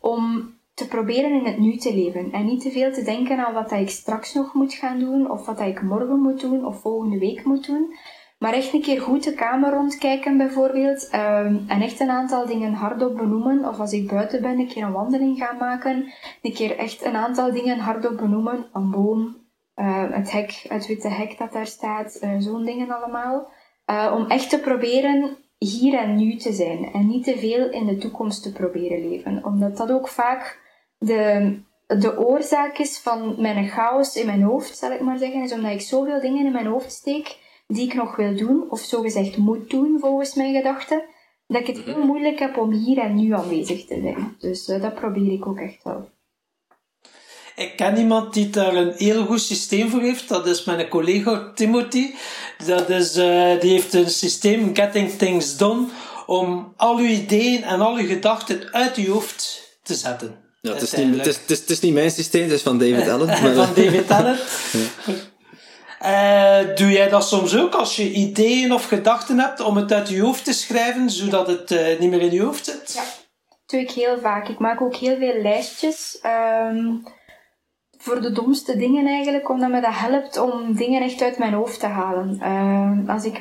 [0.01, 3.55] om te proberen in het nu te leven en niet te veel te denken aan
[3.55, 7.19] wat ik straks nog moet gaan doen of wat ik morgen moet doen of volgende
[7.19, 7.95] week moet doen.
[8.39, 11.09] Maar echt een keer goed de kamer rondkijken bijvoorbeeld.
[11.15, 13.69] Um, en echt een aantal dingen hardop benoemen.
[13.69, 16.13] Of als ik buiten ben, een keer een wandeling gaan maken.
[16.43, 18.67] Een keer echt een aantal dingen hardop benoemen.
[18.73, 19.37] Een boom,
[19.77, 22.19] uh, het hek, het witte hek dat daar staat.
[22.23, 23.49] Uh, Zo'n dingen allemaal.
[23.91, 26.93] Uh, om echt te proberen hier en nu te zijn.
[26.93, 29.45] En niet te veel in de toekomst te proberen leven.
[29.45, 30.61] Omdat dat ook vaak
[30.99, 31.55] de,
[31.87, 35.43] de oorzaak is van mijn chaos in mijn hoofd, zal ik maar zeggen.
[35.43, 38.81] Is omdat ik zoveel dingen in mijn hoofd steek die ik nog wil doen, of
[38.81, 41.03] zogezegd moet doen volgens mijn gedachten,
[41.47, 42.07] dat ik het heel mhm.
[42.07, 44.37] moeilijk heb om hier en nu aanwezig te zijn.
[44.39, 46.09] Dus uh, dat probeer ik ook echt wel.
[47.57, 50.29] Ik ken iemand die daar een heel goed systeem voor heeft.
[50.29, 52.15] Dat is mijn collega Timothy.
[52.67, 55.87] Dat is, uh, die heeft een systeem, Getting Things Done,
[56.27, 60.45] om al uw ideeën en al uw gedachten uit uw hoofd te zetten.
[60.61, 63.09] Ja, het, is niet, het, is, het, is, niet mijn systeem, het is van David
[63.13, 63.27] Allen.
[63.27, 63.39] Maar...
[63.39, 64.39] van David Allen.
[66.03, 70.09] Uh, doe jij dat soms ook als je ideeën of gedachten hebt om het uit
[70.09, 72.93] je hoofd te schrijven, zodat het uh, niet meer in je hoofd zit?
[72.95, 73.03] Ja,
[73.49, 74.49] dat doe ik heel vaak.
[74.49, 76.19] Ik maak ook heel veel lijstjes.
[76.71, 77.03] Um,
[77.99, 81.81] voor de domste dingen eigenlijk, omdat me dat helpt om dingen echt uit mijn hoofd
[81.81, 82.39] te halen.
[82.43, 83.41] Uh, als ik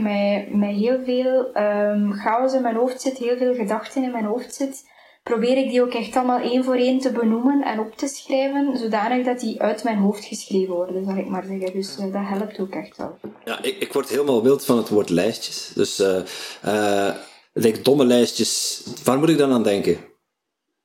[0.50, 4.54] met heel veel um, chaos in mijn hoofd zit, heel veel gedachten in mijn hoofd
[4.54, 4.94] zit,
[5.30, 8.78] probeer ik die ook echt allemaal één voor één te benoemen en op te schrijven,
[8.78, 11.74] zodanig dat die uit mijn hoofd geschreven worden, zal ik maar zeggen.
[11.74, 13.18] Dus uh, dat helpt ook echt wel.
[13.46, 15.72] Ja, ik, ik word helemaal wild van het woord lijstjes.
[15.76, 17.14] Dus uh,
[17.54, 19.98] uh, domme lijstjes, waar moet ik dan aan denken?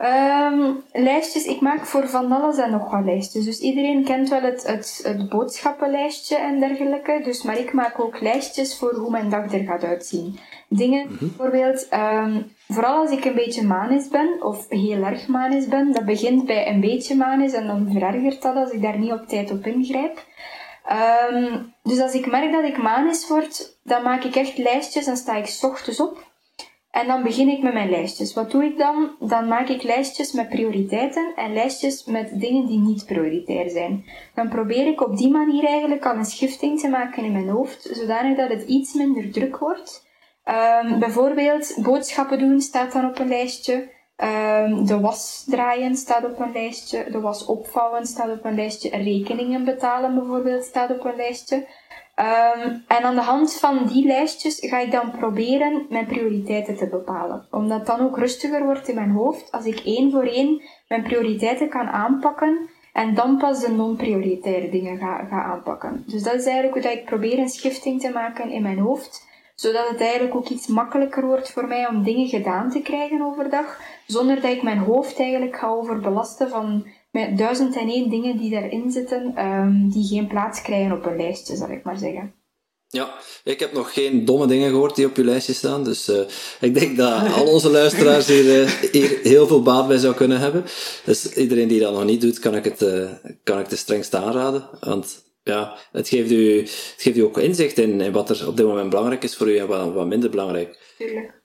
[0.03, 3.44] Um, lijstjes, ik maak voor van alles en nog wat lijstjes.
[3.44, 7.20] Dus iedereen kent wel het, het, het boodschappenlijstje en dergelijke.
[7.24, 10.38] Dus, maar ik maak ook lijstjes voor hoe mijn dag er gaat uitzien.
[10.73, 15.69] Dingen, mm bijvoorbeeld, um, vooral als ik een beetje manisch ben, of heel erg manisch
[15.69, 19.13] ben, dat begint bij een beetje manisch en dan verergert dat als ik daar niet
[19.13, 20.25] op tijd op ingrijp.
[21.33, 25.17] Um, dus als ik merk dat ik manisch word, dan maak ik echt lijstjes en
[25.17, 26.29] sta ik s ochtends op.
[26.91, 28.35] En dan begin ik met mijn lijstjes.
[28.35, 29.11] Wat doe ik dan?
[29.21, 34.05] Dan maak ik lijstjes met prioriteiten en lijstjes met dingen die niet prioritair zijn.
[34.35, 37.91] Dan probeer ik op die manier eigenlijk al een schifting te maken in mijn hoofd,
[37.93, 40.09] zodanig dat het iets minder druk wordt.
[40.44, 43.74] Um, bijvoorbeeld boodschappen doen staat dan op een lijstje.
[44.16, 47.07] Um, de was draaien staat op een lijstje.
[47.11, 48.90] De was opvouwen staat op een lijstje.
[48.90, 51.57] Rekeningen betalen bijvoorbeeld staat op een lijstje.
[51.57, 56.88] Um, en aan de hand van die lijstjes ga ik dan proberen mijn prioriteiten te
[56.88, 57.46] bepalen.
[57.50, 61.68] Omdat dan ook rustiger wordt in mijn hoofd als ik één voor één mijn prioriteiten
[61.68, 66.05] kan aanpakken en dan pas de non-prioritaire dingen ga, ga aanpakken.
[66.07, 69.29] Dus dat is eigenlijk hoe ik probeer een schifting te maken in mijn hoofd
[69.61, 73.79] zodat het eigenlijk ook iets makkelijker wordt voor mij om dingen gedaan te krijgen overdag,
[74.07, 78.51] zonder dat ik mijn hoofd eigenlijk ga overbelasten van met duizend en één dingen die
[78.51, 82.35] daarin zitten, um, die geen plaats krijgen op een lijstje, zal ik maar zeggen.
[82.88, 85.85] Ja, ik heb nog geen domme dingen gehoord die op je lijstje staan.
[85.85, 86.20] Dus uh,
[86.61, 90.38] ik denk dat al onze luisteraars hier, uh, hier, heel veel baat bij zou kunnen
[90.38, 90.64] hebben.
[91.05, 93.11] Dus iedereen die dat nog niet doet, kan ik het, uh,
[93.44, 94.68] kan ik de strengst aanraden.
[94.81, 98.57] Want ja, het geeft u, het geeft u ook inzicht in, in wat er op
[98.57, 100.94] dit moment belangrijk is voor u en wat, wat minder belangrijk.
[100.98, 101.40] Tuurlijk.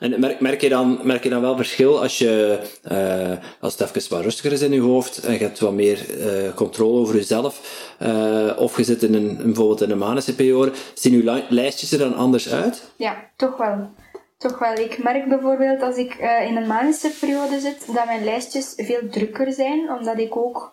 [0.00, 2.58] En merk, merk, je dan, merk je dan wel verschil als, je,
[2.92, 6.18] uh, als het even wat rustiger is in je hoofd en je hebt wat meer
[6.18, 7.60] uh, controle over jezelf,
[8.02, 11.98] uh, of je zit in een, bijvoorbeeld in een manische periode, zien uw lijstjes er
[11.98, 12.92] dan anders uit?
[12.96, 13.88] Ja, toch wel.
[14.38, 14.74] Toch wel.
[14.74, 16.14] Ik merk bijvoorbeeld als ik
[16.48, 20.72] in een manische periode zit, dat mijn lijstjes veel drukker zijn, omdat ik ook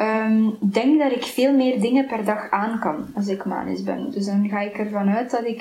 [0.00, 4.10] um, denk dat ik veel meer dingen per dag aan kan als ik manisch ben.
[4.10, 5.60] Dus dan ga ik ervan uit dat ik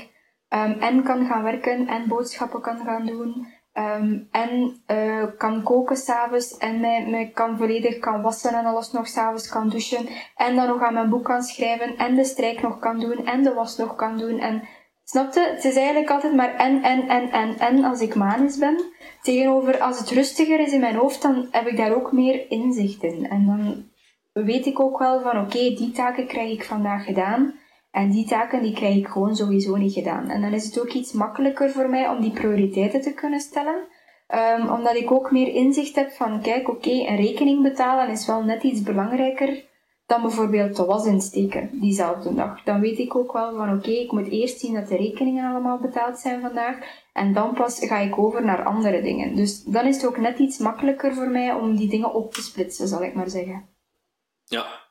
[0.50, 3.48] um, en kan gaan werken en boodschappen kan gaan doen.
[3.74, 8.92] Um, en uh, kan koken s'avonds en mij, mij kan volledig kan wassen en alles
[8.92, 10.08] nog s'avonds kan douchen.
[10.36, 13.44] En dan nog aan mijn boek kan schrijven en de strijk nog kan doen en
[13.44, 14.40] de was nog kan doen.
[14.40, 14.62] En
[15.04, 15.52] snapte?
[15.56, 18.84] Het is eigenlijk altijd maar en, en, en, en, en als ik manisch ben.
[19.22, 23.04] Tegenover als het rustiger is in mijn hoofd, dan heb ik daar ook meer inzicht
[23.04, 23.28] in.
[23.30, 23.86] En dan
[24.44, 27.54] weet ik ook wel van oké, die taken krijg ik vandaag gedaan.
[27.92, 30.30] En die taken die krijg ik gewoon sowieso niet gedaan.
[30.30, 33.88] En dan is het ook iets makkelijker voor mij om die prioriteiten te kunnen stellen.
[34.60, 38.44] Um, omdat ik ook meer inzicht heb van, kijk, oké, een rekening betalen is wel
[38.44, 39.66] net iets belangrijker
[40.08, 42.64] dan bijvoorbeeld de was insteken diezelfde dag.
[42.64, 45.80] Dan weet ik ook wel van, oké, ik moet eerst zien dat de rekeningen allemaal
[45.80, 46.78] betaald zijn vandaag.
[47.14, 49.36] En dan pas ga ik over naar andere dingen.
[49.36, 52.42] Dus dan is het ook net iets makkelijker voor mij om die dingen op te
[52.42, 53.77] splitsen, zal ik maar zeggen.
[54.48, 54.82] Ja,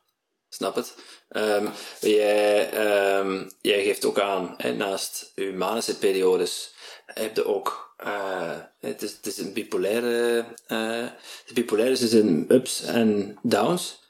[0.48, 0.94] snap het.
[1.28, 6.74] Um, jij, um, jij geeft ook aan, naast uw manische periodes,
[7.06, 10.44] heb je ook uh, het, is, het is een bipolaire.
[10.68, 11.06] Uh,
[11.54, 14.04] bipolair is dus in ups en downs.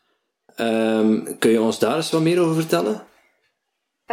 [0.56, 3.06] Um, kun je ons daar eens wat meer over vertellen?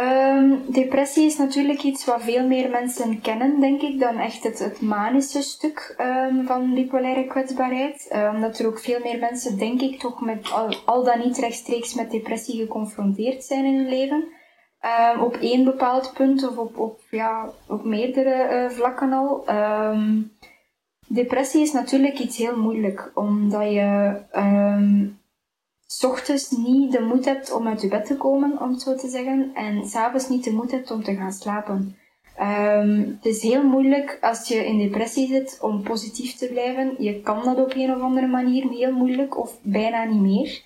[0.00, 4.80] Um, depressie is natuurlijk iets wat veel meer mensen kennen, denk ik, dan echt het,
[4.80, 8.08] manische stuk um, van bipolaire kwetsbaarheid.
[8.34, 10.52] omdat er ook veel meer mensen, denk ik, toch met
[10.84, 14.24] al, dan niet rechtstreeks met depressie geconfronteerd zijn in hun leven.
[15.14, 19.44] Um, op één bepaald punt of op, op, ja, op meerdere uh, vlakken al.
[19.48, 20.32] Um,
[21.06, 25.18] depressie is natuurlijk iets heel moeilijk, omdat je um,
[25.86, 28.94] s ochtends niet de moed hebt om uit je bed te komen, om het zo
[28.94, 31.96] te zeggen, en s'avonds niet de moed hebt om te gaan slapen.
[33.14, 36.94] het is heel moeilijk als je in depressie zit om positief te blijven.
[36.98, 40.62] Je kan dat op een of andere manier heel moeilijk of bijna niet meer.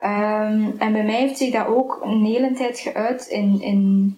[0.00, 4.14] Um, en bij mij heeft zich dat ook een hele tijd geuit in, in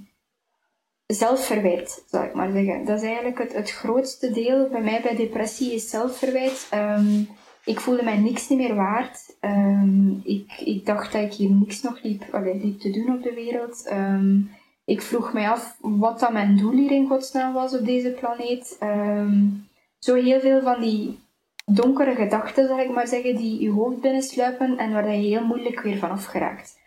[1.07, 2.85] zelfverwijt, zou ik maar zeggen.
[2.85, 6.69] Dat is eigenlijk het, het grootste deel bij mij bij depressie is zelfverwijt.
[6.75, 7.29] Um,
[7.69, 9.37] ik voelde mij niks niet meer waard.
[9.41, 13.23] Um, ik, ik dacht dat ik hier niks nog liep, allee, liep te doen op
[13.23, 13.89] de wereld.
[13.93, 14.51] Um,
[14.85, 18.77] ik vroeg mij af wat dan mijn doel hier in godsnaam was op deze planeet.
[18.83, 21.19] Um, zo heel veel van die
[21.67, 25.81] donkere gedachten, zal ik maar zeggen, die je hoofd binnensluipen en waar je heel moeilijk
[25.81, 26.79] weer vanaf geraakt.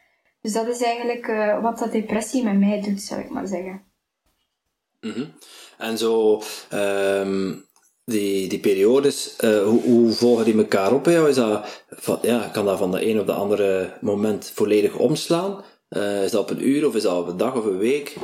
[0.41, 3.81] Dus dat is eigenlijk uh, wat dat depressie met mij doet, zal ik maar zeggen.
[4.99, 5.33] -hmm.
[5.77, 6.41] En zo,
[8.05, 11.07] die, die periodes, uh, hoe, hoe, volgen die elkaar op?
[11.07, 15.63] Is dat, van, ja, kan dat van de een op de andere moment volledig omslaan?
[15.89, 18.17] Uh, is dat op een uur of is dat op een dag of een week?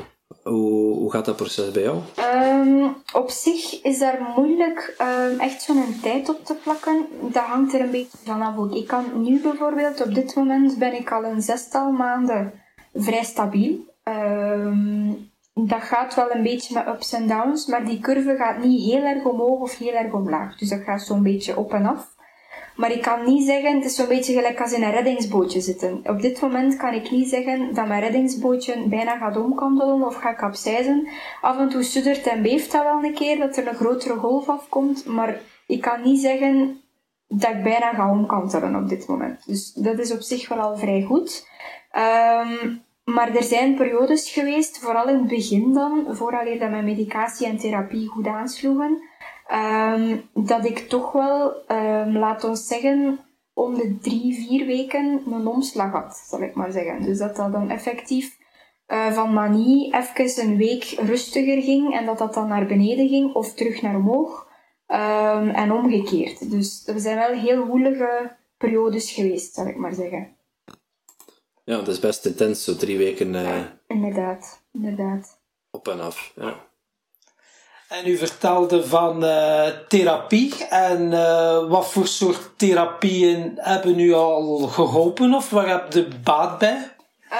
[0.43, 1.97] Hoe, hoe gaat dat proces bij jou?
[2.33, 7.05] Um, op zich is daar moeilijk um, echt zo'n tijd op te plakken.
[7.21, 8.75] Dat hangt er een beetje vanaf ook.
[8.75, 12.53] Ik kan nu bijvoorbeeld, op dit moment ben ik al een zestal maanden
[12.93, 13.95] vrij stabiel.
[14.03, 15.31] Um,
[15.65, 19.03] dat gaat wel een beetje met ups en downs, maar die curve gaat niet heel
[19.03, 20.57] erg omhoog of heel erg omlaag.
[20.57, 22.15] Dus dat gaat zo'n beetje op en af.
[22.75, 26.01] Maar ik kan niet zeggen, het is zo'n beetje gelijk als in een reddingsbootje zitten.
[26.03, 30.37] Op dit moment kan ik niet zeggen dat mijn reddingsbootje bijna gaat omkantelen of gaat
[30.37, 31.07] capseizen.
[31.41, 34.49] Af en toe suddert en beeft dat wel een keer, dat er een grotere golf
[34.49, 35.05] afkomt.
[35.05, 36.81] Maar ik kan niet zeggen
[37.27, 39.45] dat ik bijna ga omkantelen op dit moment.
[39.45, 41.47] Dus dat is op zich wel al vrij goed.
[42.61, 47.47] Um, maar er zijn periodes geweest, vooral in het begin dan, vooraleer dat mijn medicatie
[47.47, 49.01] en therapie goed aansloegen,
[49.53, 53.19] Um, dat ik toch wel, um, laat ons zeggen,
[53.53, 57.01] om de drie, vier weken een omslag had, zal ik maar zeggen.
[57.01, 58.37] Dus dat dat dan effectief
[58.87, 63.33] uh, van manie even een week rustiger ging en dat dat dan naar beneden ging
[63.33, 64.47] of terug naar omhoog.
[64.87, 66.51] Um, en omgekeerd.
[66.51, 70.36] Dus er zijn wel heel woelige periodes geweest, zal ik maar zeggen.
[71.67, 73.33] Ja, dat is best intens, zo drie weken.
[73.33, 73.59] Uh...
[73.87, 75.39] Inderdaad, inderdaad.
[75.71, 76.55] Op en af, ja.
[77.89, 80.65] En u vertelde van uh, therapie.
[80.69, 86.59] En uh, wat voor soort therapieën hebben u al geholpen of waar heb je baat
[86.59, 86.91] bij?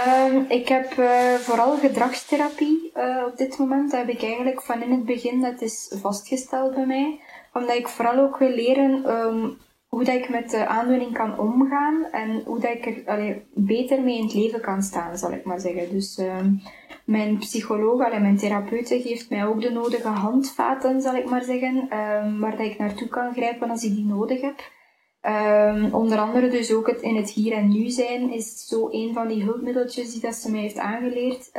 [0.08, 2.92] Um, ik heb uh, vooral gedragstherapie
[3.26, 3.92] op dit moment.
[3.92, 7.20] Dat heb ik eigenlijk van in het begin, dat is vastgesteld bij mij.
[7.54, 12.06] Omdat ik vooral ook wil leren um, hoe dat ik met de aandoening kan omgaan
[12.12, 15.60] en hoe dat ik er beter mee in het leven kan staan, zal ik maar
[15.60, 15.90] zeggen.
[15.90, 16.62] Dus um,
[17.06, 22.40] mijn psycholoog, mijn therapeute, geeft mij ook de nodige handvaten, zal ik maar zeggen, um,
[22.40, 24.76] waar dat ik naartoe kan grijpen als ik die nodig heb.
[25.22, 29.14] Um, onder andere dus ook het in het hier en nu zijn is zo een
[29.14, 31.50] van die hulpmiddeltjes die dat ze mij heeft aangeleerd.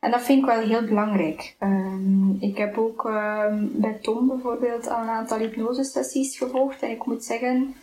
[0.00, 1.56] En dat vind ik wel heel belangrijk.
[1.60, 3.02] Um, ik heb ook
[3.60, 7.74] bij Tom bijvoorbeeld al een aantal hypnosesessies gevolgd en ik moet zeggen,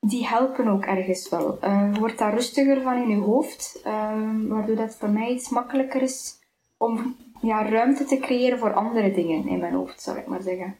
[0.00, 1.58] die helpen ook ergens wel.
[1.92, 4.12] Je wordt daar rustiger van in je hoofd, uh,
[4.48, 6.38] waardoor dat voor mij iets makkelijker is
[6.76, 10.76] om ja, ruimte te creëren voor andere dingen in mijn hoofd, zal ik maar zeggen.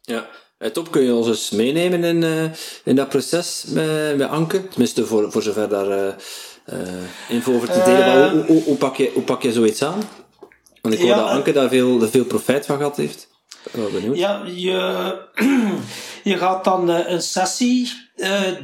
[0.00, 0.26] Ja,
[0.72, 2.52] Top, kun je ons eens meenemen in, uh,
[2.84, 4.68] in dat proces met, met Anke?
[4.68, 6.16] Tenminste, voor, voor zover daar
[7.28, 8.30] info over te delen.
[8.30, 10.02] Hoe, hoe, hoe, pak je, hoe pak je zoiets aan?
[10.82, 13.28] Want ik hoor ja, dat Anke daar veel, veel profijt van gehad heeft.
[14.12, 15.18] Ja, je,
[16.30, 17.92] je gaat dan een sessie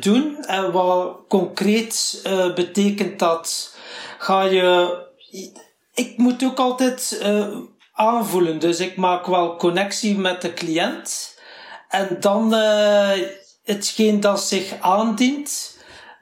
[0.00, 0.44] doen.
[0.44, 2.22] En wat concreet
[2.54, 3.74] betekent dat
[4.18, 4.96] ga je.
[5.94, 7.22] Ik moet ook altijd
[7.92, 8.58] aanvoelen.
[8.58, 11.38] Dus ik maak wel connectie met de cliënt.
[11.88, 12.52] En dan
[13.64, 15.73] hetgeen dat zich aandient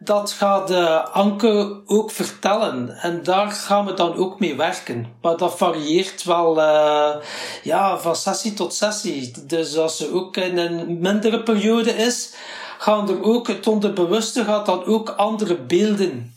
[0.04, 2.88] dat gaat de Anke ook vertellen.
[2.88, 5.06] En daar gaan we dan ook mee werken.
[5.22, 7.10] Maar dat varieert wel uh,
[7.62, 9.32] ja, van sessie tot sessie.
[9.46, 12.34] Dus als ze ook in een mindere periode is,
[12.78, 16.34] gaan er ook, het onderbewuste gaat dan ook andere beelden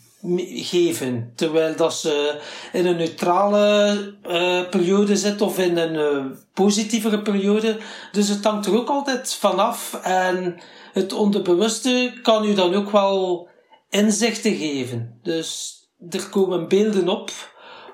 [0.48, 1.32] geven.
[1.34, 2.40] Terwijl dat ze
[2.72, 7.76] in een neutrale uh, periode zit of in een positievere periode.
[8.12, 9.98] Dus het hangt er ook altijd vanaf.
[10.02, 10.60] En
[10.92, 13.48] het onderbewuste kan u dan ook wel
[13.90, 15.18] inzichten geven.
[15.22, 15.78] Dus
[16.10, 17.30] er komen beelden op,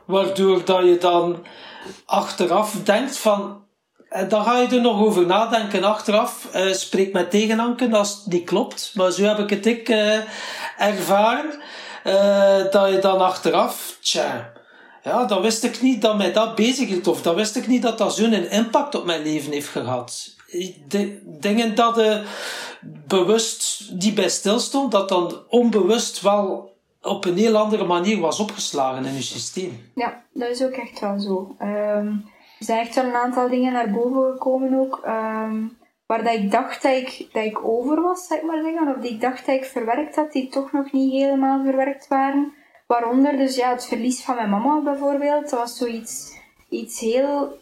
[0.06, 1.46] waardoor dat je dan
[2.04, 3.60] achteraf denkt van.
[4.08, 6.48] En dan ga je er nog over nadenken achteraf.
[6.54, 8.92] Uh, spreek met tegenanken als het niet klopt.
[8.94, 10.18] Maar zo heb ik het ik uh,
[10.78, 11.60] ervaren.
[12.70, 14.52] Dat je dan achteraf, tja,
[15.02, 17.06] ja, dan wist ik niet dat mij dat bezig hield.
[17.06, 20.34] Of dan wist ik niet dat dat zo'n impact op mijn leven heeft gehad.
[21.24, 22.24] Dingen dat je
[23.06, 26.70] bewust die bij stilstond, dat dan onbewust wel
[27.02, 29.90] op een heel andere manier was opgeslagen in je systeem.
[29.94, 31.56] Ja, dat is ook echt wel zo.
[31.60, 36.34] Um, er zijn echt wel een aantal dingen naar boven gekomen ook, um, waar dat
[36.34, 39.46] ik dacht dat ik, dat ik over was, zeg maar zeggen, of die ik dacht
[39.46, 42.52] dat ik verwerkt had, die toch nog niet helemaal verwerkt waren.
[42.86, 47.60] Waaronder dus ja, het verlies van mijn mama bijvoorbeeld, dat was zoiets iets heel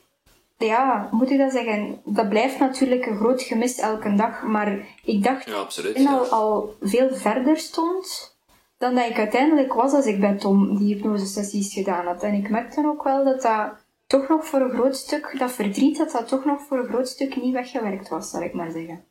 [0.67, 2.01] ja, moet ik dat zeggen?
[2.05, 4.43] Dat blijft natuurlijk een groot gemis elke dag.
[4.43, 8.39] Maar ik dacht ja, absoluut, dat ik al, al veel verder stond
[8.81, 12.23] dan dat ik uiteindelijk was als ik bij Tom die hypnosesessies gedaan had.
[12.23, 13.73] En ik merkte ook wel dat dat
[14.07, 17.09] toch nog voor een groot stuk, dat verdriet, dat dat toch nog voor een groot
[17.09, 19.05] stuk niet weggewerkt was, zal ik maar zeggen.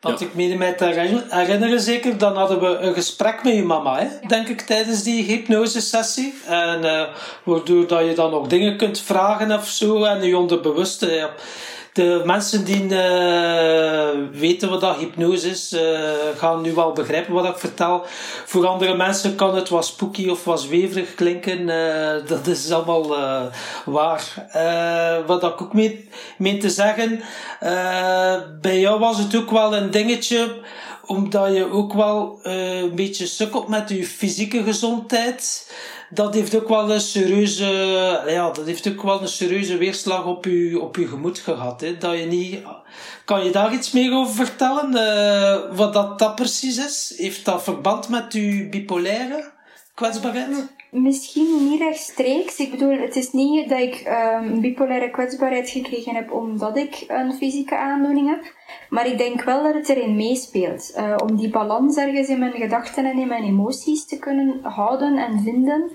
[0.00, 0.84] Want ik meen mij te
[1.28, 4.28] herinneren zeker, dan hadden we een gesprek met je mama, hè?
[4.28, 6.34] denk ik, tijdens die hypnosesessie.
[6.46, 7.02] En uh,
[7.42, 11.12] waardoor dat je dan ook dingen kunt vragen of zo en je onderbewuste...
[11.12, 11.30] Ja
[11.92, 15.80] de mensen die uh, weten wat hypnose is, uh,
[16.36, 18.02] gaan nu wel begrijpen wat ik vertel.
[18.44, 21.68] Voor andere mensen kan het wat spooky of wat zweverig klinken.
[21.68, 23.16] Uh, dat is allemaal
[23.84, 24.46] waar.
[25.26, 27.20] wat ik ook mee, mee te zeggen,
[28.60, 30.58] bij jou was het ook wel een dingetje
[31.06, 35.66] omdat je ook wel een beetje sukkelt met je fysieke gezondheid
[36.10, 37.64] dat heeft ook wel een serieuze,
[38.26, 41.80] ja, dat heeft ook wel een serieuze weerslag op je, op je gemoed gehad.
[41.80, 41.96] Hè?
[41.96, 42.62] Dat je niet,
[43.24, 44.92] kan je daar iets meer over vertellen?
[44.92, 47.14] Uh, wat dat, dat precies is?
[47.16, 49.50] Heeft dat verband met je bipolaire
[49.94, 50.78] kwetsbaarheid?
[50.90, 52.58] Misschien niet rechtstreeks.
[52.58, 57.32] Ik bedoel, het is niet dat ik um, bipolaire kwetsbaarheid gekregen heb omdat ik een
[57.32, 58.54] fysieke aandoening heb.
[58.88, 60.92] Maar ik denk wel dat het erin meespeelt.
[60.96, 65.16] Uh, om die balans ergens in mijn gedachten en in mijn emoties te kunnen houden
[65.16, 65.90] en vinden,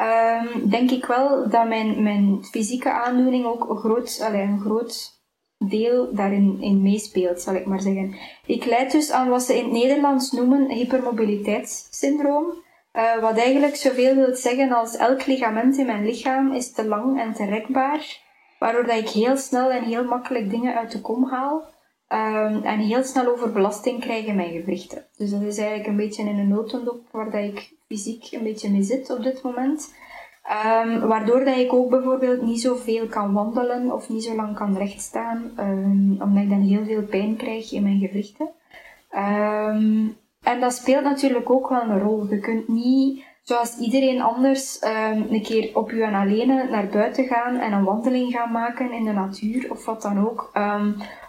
[0.00, 5.14] um, denk ik wel dat mijn, mijn fysieke aandoening ook een groot, een groot
[5.58, 8.14] deel daarin in meespeelt, zal ik maar zeggen.
[8.46, 12.64] Ik leid dus aan wat ze in het Nederlands noemen hypermobiliteitssyndroom.
[12.92, 17.20] Uh, wat eigenlijk zoveel wil zeggen als elk ligament in mijn lichaam is te lang
[17.20, 18.20] en te rekbaar,
[18.58, 21.74] waardoor dat ik heel snel en heel makkelijk dingen uit de kom haal.
[22.08, 25.06] Um, en heel snel overbelasting krijg in mijn gewrichten.
[25.16, 28.70] Dus dat is eigenlijk een beetje in een notendop waar dat ik fysiek een beetje
[28.70, 29.94] mee zit op dit moment.
[30.76, 34.76] Um, waardoor dat ik ook bijvoorbeeld niet zoveel kan wandelen of niet zo lang kan
[34.76, 38.48] rechtstaan, um, omdat ik dan heel veel pijn krijg in mijn gewrichten.
[39.14, 42.26] Um, en dat speelt natuurlijk ook wel een rol.
[42.30, 44.78] Je kunt niet, zoals iedereen anders,
[45.30, 49.04] een keer op je en alleen naar buiten gaan en een wandeling gaan maken in
[49.04, 50.52] de natuur of wat dan ook.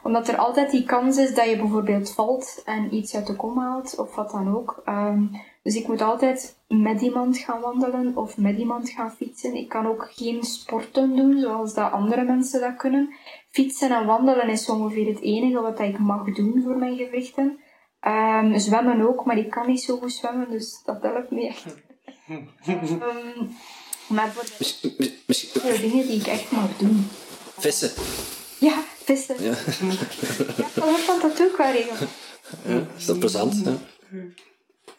[0.03, 3.57] omdat er altijd die kans is dat je bijvoorbeeld valt en iets uit de kom
[3.57, 4.83] haalt of wat dan ook.
[5.67, 9.55] Dus ik moet altijd met iemand gaan wandelen of met iemand gaan fietsen.
[9.55, 13.13] Ik kan ook geen sporten doen zoals dat andere mensen dat kunnen.
[13.49, 17.59] Fietsen en wandelen is ongeveer het enige wat ik mag doen voor mijn gewrichten.
[18.01, 21.65] Um, zwemmen ook, maar ik kan niet zo goed zwemmen, dus dat helpt me echt.
[22.67, 23.55] um,
[24.07, 27.07] maar voor de, de dingen die ik echt mag doen.
[27.57, 27.91] Vissen.
[28.59, 29.43] Ja, vissen.
[29.43, 29.55] Ja,
[30.75, 32.07] ja dat dat ook wel regelen.
[32.67, 33.61] Ja, is dat plezant?
[33.65, 33.77] Ja.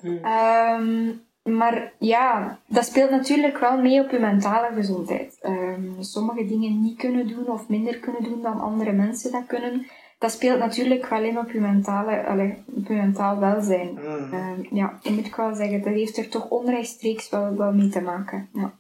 [0.05, 5.39] Um, maar ja, dat speelt natuurlijk wel mee op je mentale gezondheid.
[5.43, 9.87] Um, sommige dingen niet kunnen doen of minder kunnen doen dan andere mensen dat kunnen.
[10.19, 13.99] Dat speelt natuurlijk wel in op je, mentale, allez, op je mentaal welzijn.
[14.35, 18.01] Um, ja, ik moet wel zeggen, dat heeft er toch onrechtstreeks wel, wel mee te
[18.01, 18.49] maken.
[18.53, 18.73] Ja.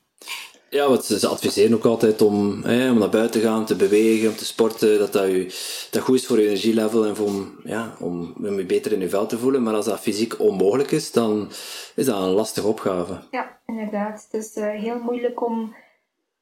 [0.71, 4.29] Ja, want ze adviseren ook altijd om, hè, om naar buiten te gaan, te bewegen,
[4.29, 5.45] om te sporten, dat dat, u,
[5.91, 7.31] dat goed is voor je energielevel en voor,
[7.64, 9.62] ja, om, om je beter in je vel te voelen.
[9.62, 11.49] Maar als dat fysiek onmogelijk is, dan
[11.95, 13.21] is dat een lastige opgave.
[13.31, 14.29] Ja, inderdaad.
[14.31, 15.75] Het is uh, heel moeilijk om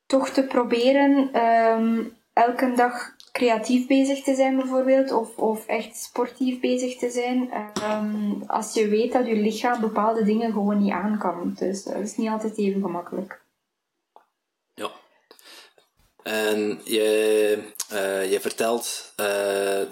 [0.07, 6.61] toch te proberen um, elke dag creatief bezig te zijn bijvoorbeeld, of, of echt sportief
[6.61, 7.51] bezig te zijn,
[7.91, 11.55] um, als je weet dat je lichaam bepaalde dingen gewoon niet aan kan.
[11.59, 13.45] Dus dat is niet altijd even gemakkelijk.
[16.27, 17.59] En je,
[17.93, 19.27] uh, je, vertelt, uh,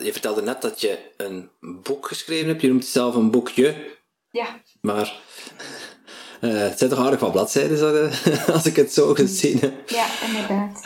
[0.01, 2.61] je vertelde net dat je een boek geschreven hebt.
[2.61, 3.75] Je noemt het zelf een boekje.
[4.31, 4.61] Ja.
[4.81, 5.15] Maar
[6.41, 8.11] uh, het zijn toch aardig wat bladzijden,
[8.55, 9.91] als ik het zo gezien heb.
[9.91, 10.83] Ja, inderdaad.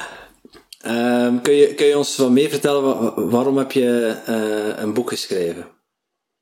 [0.87, 4.17] Um, kun, je, kun je ons wat meer vertellen, waarom heb je
[4.77, 5.67] een boek geschreven?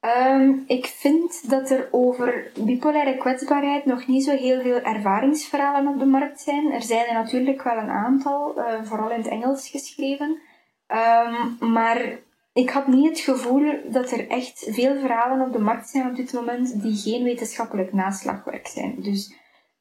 [0.07, 5.99] Um, ik vind dat er over bipolaire kwetsbaarheid nog niet zo heel veel ervaringsverhalen op
[5.99, 6.73] de markt zijn.
[6.73, 10.41] Er zijn er natuurlijk wel een aantal, uh, vooral in het Engels geschreven.
[10.89, 12.19] Um, maar
[12.53, 16.17] ik had niet het gevoel dat er echt veel verhalen op de markt zijn op
[16.17, 19.03] dit moment die geen wetenschappelijk naslagwerk zijn.
[19.03, 19.35] Dus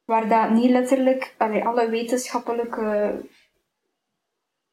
[0.06, 3.20] waar dat niet letterlijk allee, alle wetenschappelijke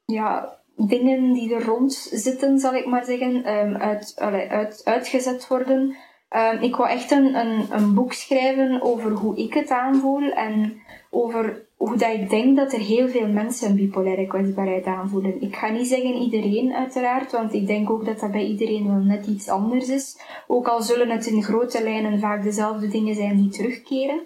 [0.04, 5.96] ja, dingen die er rond zitten, zal ik maar zeggen, um, uit, uit, uitgezet worden.
[6.36, 10.80] Um, ik wou echt een, een, een boek schrijven over hoe ik het aanvoel en
[11.10, 15.42] over hoe dat ik denk dat er heel veel mensen een bipolaire kwetsbaarheid aanvoelen.
[15.42, 19.02] Ik ga niet zeggen iedereen uiteraard, want ik denk ook dat dat bij iedereen wel
[19.02, 20.16] net iets anders is.
[20.46, 24.20] Ook al zullen het in grote lijnen vaak dezelfde dingen zijn die terugkeren.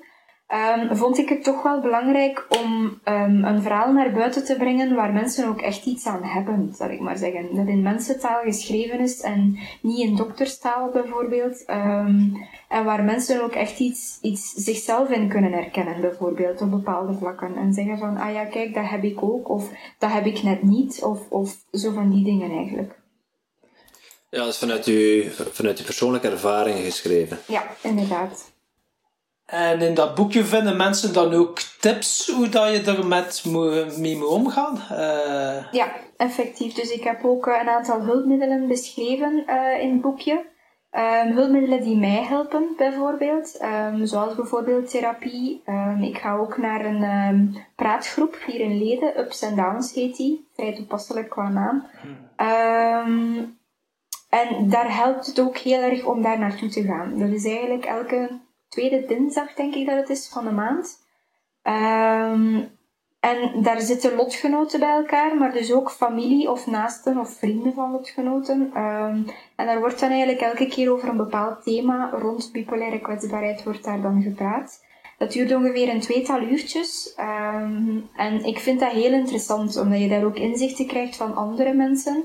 [0.55, 4.95] Um, vond ik het toch wel belangrijk om um, een verhaal naar buiten te brengen
[4.95, 7.55] waar mensen ook echt iets aan hebben, zal ik maar zeggen.
[7.55, 11.65] Dat in mensentaal geschreven is en niet in dokterstaal bijvoorbeeld.
[11.71, 17.15] Um, en waar mensen ook echt iets, iets zichzelf in kunnen herkennen, bijvoorbeeld op bepaalde
[17.15, 17.57] vlakken.
[17.57, 20.63] En zeggen van, ah ja, kijk, dat heb ik ook, of dat heb ik net
[20.63, 22.99] niet, of, of zo van die dingen eigenlijk.
[24.31, 27.39] Ja, dat is vanuit uw, vanuit uw persoonlijke ervaringen geschreven.
[27.47, 28.55] Ja, inderdaad.
[29.47, 33.45] En in dat boekje vinden mensen dan ook tips hoe dat je er met
[33.99, 34.75] mee moet omgaan?
[34.93, 35.73] Uh...
[35.73, 36.75] Ja, effectief.
[36.75, 40.55] Dus ik heb ook eh, een aantal hulpmiddelen beschreven uh, in het boekje.
[40.91, 43.63] Um, hulpmiddelen die mij helpen, bijvoorbeeld.
[43.63, 45.63] Um, zoals bijvoorbeeld therapie.
[45.67, 49.21] Um, ik ga ook naar een praatgroep hier in Leden.
[49.21, 50.49] Ups and Downs heet die.
[50.55, 51.87] Vrij toepasselijk qua naam.
[54.29, 57.19] en daar helpt het ook heel erg om daar naartoe te gaan.
[57.19, 58.29] Dat is eigenlijk elke
[58.77, 61.05] tweede dinsdag, denk ik dat het is, van de maand.
[61.63, 62.75] Um,
[63.21, 67.91] en daar zitten lotgenoten bij elkaar, maar dus ook familie of naasten of vrienden van
[67.91, 68.61] lotgenoten.
[68.61, 69.25] Um,
[69.57, 73.85] en daar wordt dan eigenlijk elke keer over een bepaald thema rond bipolaire kwetsbaarheid wordt
[73.85, 74.85] daar dan gepraat.
[75.19, 77.17] Dat duurt ongeveer een tweetal uurtjes.
[77.21, 81.75] Um, en ik vind dat heel interessant, omdat je daar ook inzichten krijgt van andere
[81.75, 82.25] mensen.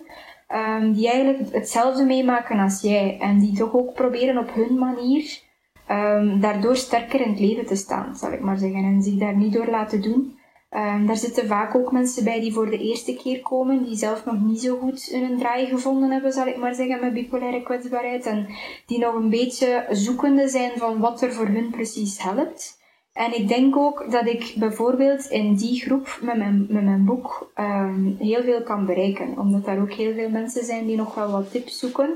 [0.93, 3.18] Die eigenlijk hetzelfde meemaken als jij.
[3.20, 5.49] En die toch ook proberen op hun manier
[5.92, 8.84] um, daardoor sterker in het leven te staan, zal ik maar zeggen.
[8.84, 10.39] En zich daar niet door laten doen.
[10.76, 14.26] Um, daar zitten vaak ook mensen bij die voor de eerste keer komen, die zelf
[14.26, 18.26] nog niet zo goed een draai gevonden hebben, zal ik maar zeggen, met bipolaire kwetsbaarheid.
[18.26, 18.48] En
[18.86, 22.80] die nog een beetje zoekende zijn van wat er voor hun precies helpt.
[23.14, 27.52] En ik denk ook dat ik bijvoorbeeld in die groep met mijn, met mijn boek
[27.60, 29.38] um, heel veel kan bereiken.
[29.38, 32.10] Omdat daar ook heel veel mensen zijn die nog wel wat tips zoeken.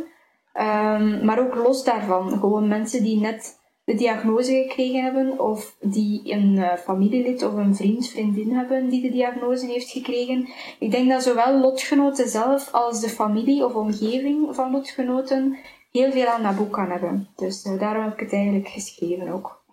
[1.23, 6.55] Maar ook los daarvan, gewoon mensen die net de diagnose gekregen hebben of die een
[6.55, 10.49] uh, familielid of een vriend, vriendin hebben die de diagnose heeft gekregen.
[10.79, 15.57] Ik denk dat zowel lotgenoten zelf als de familie of omgeving van lotgenoten
[15.91, 17.29] heel veel aan dat boek kan hebben.
[17.35, 19.63] Dus uh, daarom heb ik het eigenlijk geschreven ook.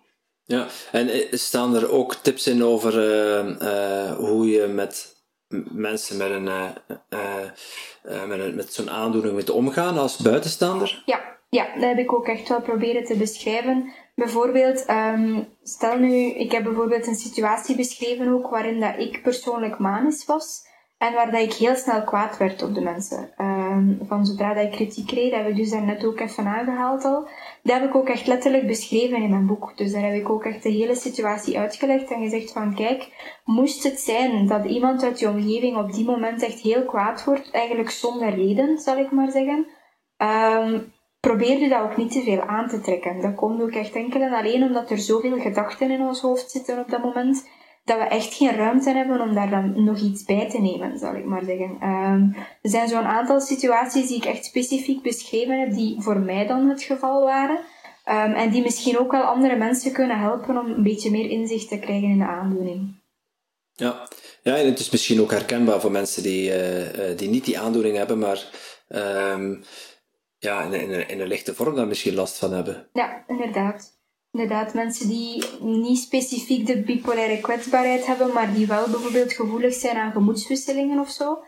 [0.45, 2.93] Ja, en eh, staan er ook tips in over
[3.61, 5.11] uh, hoe je met
[5.71, 6.49] mensen met, een,
[8.27, 11.03] met, met zo'n aandoening moet omgaan als buitenstaander?
[11.05, 13.93] Ja, ja, dat heb ik ook echt wel proberen te beschrijven.
[14.15, 19.79] Bijvoorbeeld, um, stel nu, ik heb bijvoorbeeld een situatie beschreven ook waarin dat ik persoonlijk
[19.79, 23.33] manisch was en waar dat ik heel snel kwaad werd op de mensen.
[23.37, 27.05] Um, van zodra dat ik kritiek kreeg, dat heb ik dus daarnet ook even aangehaald
[27.05, 27.27] al.
[27.63, 29.77] Dat heb ik ook echt letterlijk beschreven in mijn boek.
[29.77, 33.07] Dus daar heb ik ook echt de hele situatie uitgelegd en gezegd van kijk,
[33.45, 37.51] moest het zijn dat iemand uit je omgeving op die moment echt heel kwaad wordt,
[37.51, 39.67] eigenlijk zonder reden, zal ik maar zeggen.
[40.17, 40.92] Um,
[41.27, 43.21] probeer je dat ook niet te veel aan te trekken.
[43.21, 46.79] Dat komt ook echt enkel en alleen omdat er zoveel gedachten in ons hoofd zitten
[46.79, 47.47] op dat moment,
[47.85, 51.15] dat we echt geen ruimte hebben om daar dan nog iets bij te nemen, zal
[51.15, 51.89] ik maar zeggen.
[51.89, 56.47] Um, er zijn zo'n aantal situaties die ik echt specifiek beschreven heb, die voor mij
[56.47, 57.57] dan het geval waren.
[57.57, 61.69] Um, en die misschien ook wel andere mensen kunnen helpen om een beetje meer inzicht
[61.69, 63.01] te krijgen in de aandoening.
[63.73, 64.07] Ja.
[64.43, 66.51] ja, en het is misschien ook herkenbaar voor mensen die,
[67.15, 68.49] die niet die aandoening hebben, maar
[68.87, 69.55] ehm,
[70.43, 72.87] ja, in, in, in, een lichte vorm daar misschien last van hebben.
[72.93, 74.01] Ja, inderdaad.
[74.31, 79.97] Inderdaad, mensen die niet specifiek de bipolaire kwetsbaarheid hebben, maar die wel bijvoorbeeld gevoelig zijn
[79.97, 81.43] aan gemoedswisselingen of zo.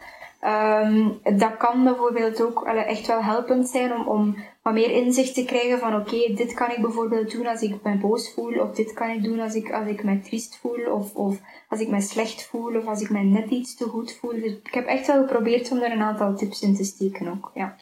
[0.46, 5.46] Um, dat kan bijvoorbeeld ook echt wel helpend zijn om, om wat meer inzicht te
[5.46, 8.94] krijgen van oké, dit kan ik bijvoorbeeld doen als ik me boos voel, of dit
[8.94, 11.38] kan ik doen als ik, als ik me triest voel, of, of
[11.70, 14.42] als ik me slecht voel, of als ik me net iets te goed voel.
[14.42, 17.52] Dus ik heb echt wel geprobeerd om er een aantal tips in te steken ook.
[17.54, 17.76] Ja.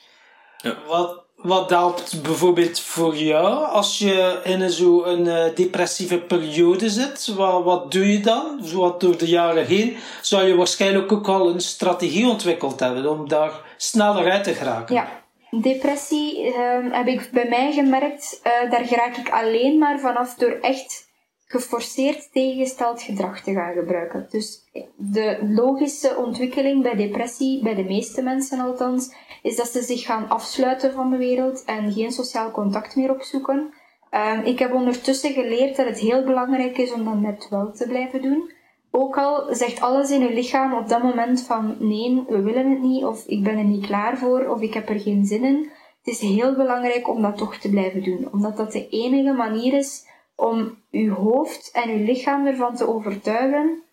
[0.63, 0.77] Ja.
[0.87, 7.27] Wat, wat helpt bijvoorbeeld voor jou als je in zo'n uh, depressieve periode zit?
[7.27, 8.59] Wat, wat doe je dan?
[8.63, 13.27] Zo door de jaren heen zou je waarschijnlijk ook al een strategie ontwikkeld hebben om
[13.27, 14.95] daar sneller uit te geraken.
[14.95, 15.23] Ja,
[15.61, 16.53] depressie uh,
[16.91, 21.11] heb ik bij mij gemerkt, uh, daar geraak ik alleen maar vanaf door echt
[21.53, 24.27] geforceerd tegengesteld gedrag te gaan gebruiken.
[24.29, 24.59] Dus
[24.95, 29.13] de logische ontwikkeling bij depressie, bij de meeste mensen althans,
[29.43, 33.73] is dat ze zich gaan afsluiten van de wereld en geen sociaal contact meer opzoeken.
[34.11, 37.87] Um, ik heb ondertussen geleerd dat het heel belangrijk is om dat net wel te
[37.87, 38.51] blijven doen.
[38.91, 42.81] Ook al zegt alles in je lichaam op dat moment van nee, we willen het
[42.81, 45.69] niet, of ik ben er niet klaar voor, of ik heb er geen zin in.
[46.03, 49.73] Het is heel belangrijk om dat toch te blijven doen, omdat dat de enige manier
[49.73, 53.83] is om uw hoofd en uw lichaam ervan te overtuigen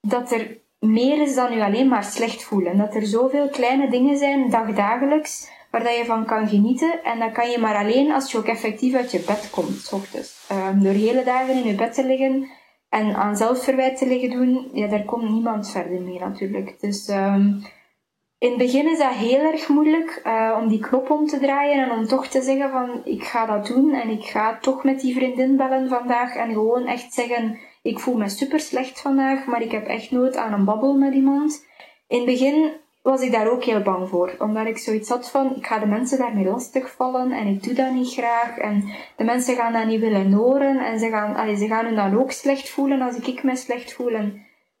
[0.00, 2.76] dat er meer is dan u alleen maar slecht voelen.
[2.76, 7.04] Dat er zoveel kleine dingen zijn, dagdagelijks, waar dat je van kan genieten.
[7.04, 9.92] En dat kan je maar alleen als je ook effectief uit je bed komt, s
[9.92, 10.48] ochtends.
[10.52, 12.48] Um, door hele dagen in je bed te liggen
[12.88, 16.80] en aan zelfverwijt te liggen doen, ja, daar komt niemand verder mee natuurlijk.
[16.80, 17.62] Dus um,
[18.38, 21.84] in het begin is dat heel erg moeilijk uh, om die knop om te draaien
[21.84, 25.00] en om toch te zeggen van ik ga dat doen en ik ga toch met
[25.00, 29.62] die vriendin bellen vandaag en gewoon echt zeggen ik voel me super slecht vandaag, maar
[29.62, 31.66] ik heb echt nood aan een babbel met iemand.
[32.08, 32.72] In het begin
[33.02, 35.86] was ik daar ook heel bang voor, omdat ik zoiets had van ik ga de
[35.86, 38.84] mensen daarmee lastigvallen en ik doe dat niet graag en
[39.16, 42.18] de mensen gaan dat niet willen horen en ze gaan, allee, ze gaan hun dan
[42.18, 44.32] ook slecht voelen als ik, ik me slecht voel.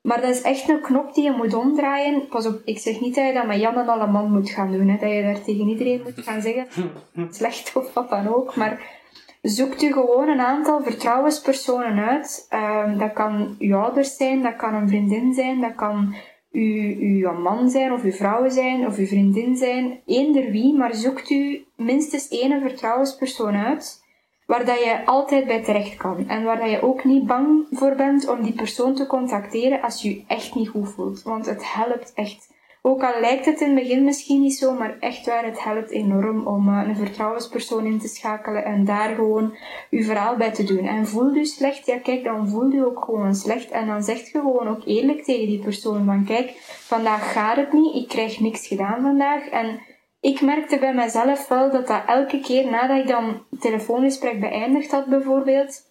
[0.02, 2.28] Maar dat is echt een knop die je moet omdraaien.
[2.28, 4.72] Pas op, ik zeg niet dat je dat met Jan en alle man moet gaan
[4.72, 4.88] doen.
[4.88, 4.96] Hè.
[4.98, 6.66] Dat je daar tegen iedereen moet gaan zeggen,
[7.34, 8.56] slecht of wat dan ook.
[8.56, 9.01] Maar
[9.42, 12.46] zoekt u gewoon een aantal vertrouwenspersonen uit.
[12.50, 16.14] Um, dat kan uw ouders zijn, dat kan een vriendin zijn, dat kan
[16.52, 20.00] uw, uw man zijn, of uw vrouw zijn, of uw vriendin zijn.
[20.06, 24.00] Eender wie, maar zoekt u minstens één vertrouwenspersoon uit
[24.46, 26.28] waar dat je altijd bij terecht kan.
[26.28, 30.02] En waar dat je ook niet bang voor bent om die persoon te contacteren als
[30.02, 31.22] je je echt niet goed voelt.
[31.22, 32.51] Want het helpt echt.
[32.84, 35.90] Ook al lijkt het in het begin misschien niet zo, maar echt waar, het helpt
[35.90, 39.56] enorm om uh, een vertrouwenspersoon in te schakelen en daar gewoon
[39.90, 40.86] je verhaal bij te doen.
[40.86, 43.70] En voel je slecht, ja kijk, dan voel je ook gewoon slecht.
[43.70, 46.50] En dan zegt je gewoon ook eerlijk tegen die persoon van kijk,
[46.86, 49.48] vandaag gaat het niet, ik krijg niks gedaan vandaag.
[49.48, 49.80] En
[50.20, 54.90] ik merkte bij mezelf wel dat dat elke keer nadat ik dan het telefoongesprek beëindigd
[54.90, 55.90] had bijvoorbeeld,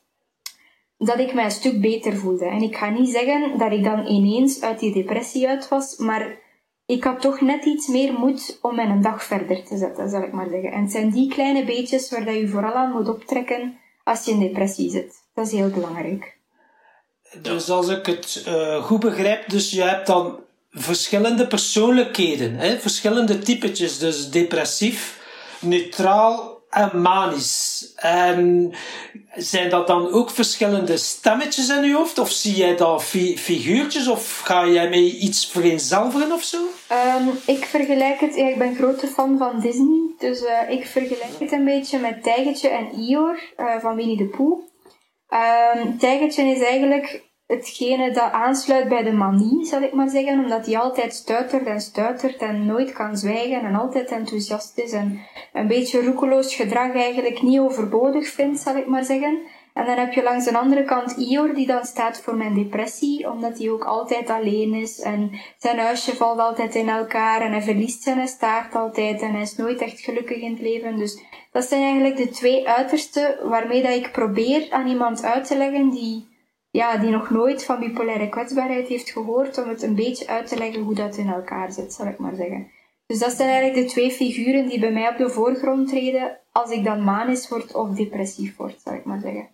[0.98, 2.46] dat ik mij een stuk beter voelde.
[2.46, 6.41] En ik ga niet zeggen dat ik dan ineens uit die depressie uit was, maar
[6.92, 10.32] ik had toch net iets meer moed om mijn dag verder te zetten, zal ik
[10.32, 10.72] maar zeggen.
[10.72, 14.32] En het zijn die kleine beetjes waar dat je vooral aan moet optrekken als je
[14.32, 15.14] in depressie zit.
[15.34, 16.38] Dat is heel belangrijk.
[17.42, 20.40] Dus als ik het uh, goed begrijp, dus je hebt dan
[20.72, 22.80] verschillende persoonlijkheden, hè?
[22.80, 23.98] verschillende typetjes.
[23.98, 25.20] Dus depressief,
[25.60, 27.71] neutraal en manisch.
[27.96, 28.74] En
[29.36, 32.20] zijn dat dan ook verschillende stemmetjes in je hoofd?
[32.20, 34.08] Of zie jij fi figuurtjes?
[34.08, 36.58] Of ga jij mee iets vereenzelvigen of zo?
[36.58, 40.16] Um, ik vergelijk het, ja, ik ben grote fan van Disney.
[40.18, 44.28] Dus uh, ik vergelijk het een beetje met Tijgertje en Ior uh, van Winnie de
[44.28, 44.60] Pooh.
[45.76, 50.66] Um, Tijgertje is eigenlijk hetgene dat aansluit bij de manie, zal ik maar zeggen, omdat
[50.66, 55.20] hij altijd stuitert en stuitert en nooit kan zwijgen en altijd enthousiast is en
[55.54, 59.40] een beetje roekeloos gedrag eigenlijk niet overbodig vindt, zal ik maar zeggen.
[59.74, 63.32] En dan heb je langs de andere kant Ior, die dan staat voor mijn depressie,
[63.32, 67.62] omdat hij ook altijd alleen is en zijn huisje valt altijd in elkaar en hij
[67.62, 70.98] verliest zijn staart altijd en hij is nooit echt gelukkig in het leven.
[70.98, 71.22] Dus
[71.52, 75.90] dat zijn eigenlijk de twee uitersten waarmee dat ik probeer aan iemand uit te leggen
[75.90, 76.31] die
[76.72, 80.58] ja, die nog nooit van bipolaire kwetsbaarheid heeft gehoord, om het een beetje uit te
[80.58, 82.72] leggen hoe dat in elkaar zit, zal ik maar zeggen.
[83.06, 86.72] Dus dat zijn eigenlijk de twee figuren die bij mij op de voorgrond treden als
[86.72, 89.50] ik dan manisch word of depressief word, zal ik maar zeggen.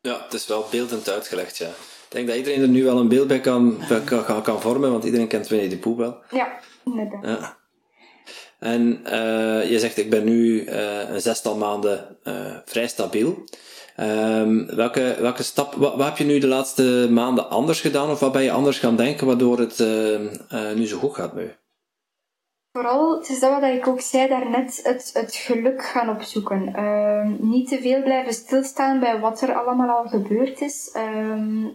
[0.00, 1.68] Ja, het is wel beeldend uitgelegd, ja.
[1.68, 5.04] Ik denk dat iedereen er nu wel een beeld bij kan, kan, kan vormen, want
[5.04, 6.16] iedereen kent Winnie de Pooh wel.
[6.30, 7.24] Ja, inderdaad.
[7.24, 7.56] Ja.
[8.58, 13.44] En uh, je zegt, ik ben nu uh, een zestal maanden uh, vrij stabiel.
[13.98, 18.32] Ehm, welke, welke stap, wat, heb je nu de laatste maanden anders gedaan of wat
[18.32, 21.56] ben je anders gaan denken waardoor het uh, nu zo goed gaat je?
[22.72, 26.72] Vooral, het is dat wat ik ook zei daarnet, het, het geluk gaan opzoeken.
[26.76, 30.92] Uh, niet te veel blijven stilstaan bij wat er allemaal al gebeurd is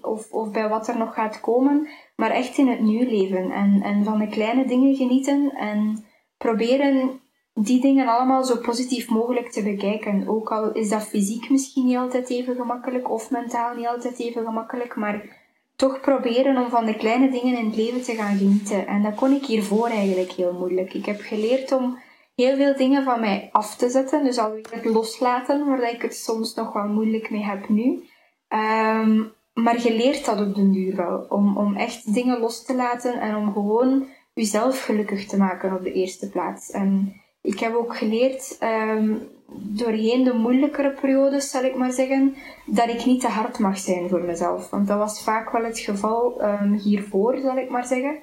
[0.02, 3.82] of, of bij wat er nog gaat komen, maar echt in het nu leven en,
[3.82, 6.06] en van de kleine dingen genieten en
[6.38, 7.22] proberen
[7.54, 10.28] die dingen allemaal zo positief mogelijk te bekijken.
[10.28, 14.46] Ook al is dat fysiek misschien niet altijd even gemakkelijk of mentaal niet altijd even
[14.46, 15.42] gemakkelijk, maar
[15.76, 18.88] toch proberen om van de kleine dingen in het leven te gaan genieten.
[18.88, 20.94] En dat kon ik hiervoor eigenlijk heel moeilijk.
[20.94, 21.98] Ik heb geleerd om
[22.36, 24.24] heel veel dingen van mij af te zetten.
[24.24, 28.04] Dus alweer het loslaten, waar ik het soms nog wel moeilijk mee heb nu.
[28.50, 31.26] Um, maar je leert dat op den duur wel.
[31.30, 35.84] Om, om echt dingen los te laten en om gewoon jezelf gelukkig te maken op
[35.84, 36.72] de eerste plaats.
[36.72, 42.36] En ik heb ook geleerd, um, doorheen de moeilijkere periodes, zal ik maar zeggen,
[42.66, 44.70] dat ik niet te hard mag zijn voor mezelf.
[44.70, 48.16] Want dat was vaak wel het geval um, hiervoor, zal ik maar zeggen.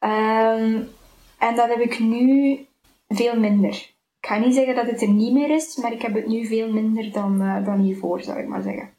[0.00, 0.88] Um,
[1.38, 2.58] en dat heb ik nu
[3.08, 3.94] veel minder.
[4.20, 6.46] Ik ga niet zeggen dat het er niet meer is, maar ik heb het nu
[6.46, 8.95] veel minder dan, uh, dan hiervoor, zal ik maar zeggen.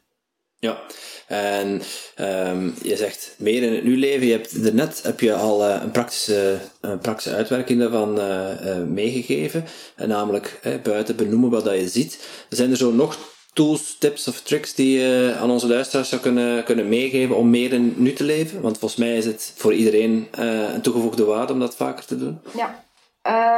[0.60, 0.78] Ja,
[1.26, 1.82] en
[2.20, 4.26] um, je zegt meer in het nu leven.
[4.26, 9.64] Je hebt daarnet heb je al uh, een, praktische, een praktische uitwerking daarvan uh, meegegeven.
[9.96, 12.44] En namelijk buiten benoemen wat dat je ziet.
[12.48, 13.18] Zijn er zo nog
[13.52, 17.72] tools, tips of tricks die je aan onze luisteraars zou kunnen, kunnen meegeven om meer
[17.72, 18.60] in het nu te leven?
[18.60, 22.40] Want volgens mij is het voor iedereen een toegevoegde waarde om dat vaker te doen.
[22.56, 22.86] Ja.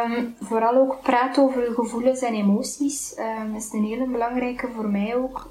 [0.04, 5.16] Um, vooral ook praten over gevoelens en emoties um, is een hele belangrijke voor mij
[5.16, 5.48] ook.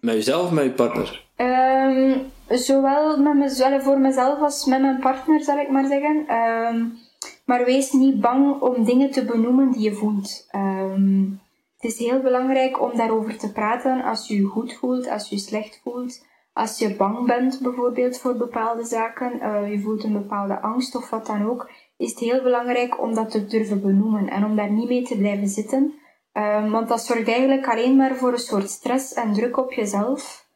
[0.00, 1.26] Met jezelf of met je partner?
[1.36, 6.34] Um, zowel met mezelf, voor mezelf als met mijn partner, zal ik maar zeggen.
[6.34, 6.98] Um,
[7.44, 10.48] maar wees niet bang om dingen te benoemen die je voelt.
[10.54, 11.40] Um,
[11.78, 15.34] het is heel belangrijk om daarover te praten als je je goed voelt, als je
[15.34, 16.26] je slecht voelt.
[16.52, 21.10] Als je bang bent bijvoorbeeld voor bepaalde zaken, uh, je voelt een bepaalde angst of
[21.10, 24.70] wat dan ook, is het heel belangrijk om dat te durven benoemen en om daar
[24.70, 25.94] niet mee te blijven zitten.
[26.38, 30.46] Um, want dat zorgt eigenlijk alleen maar voor een soort stress en druk op jezelf.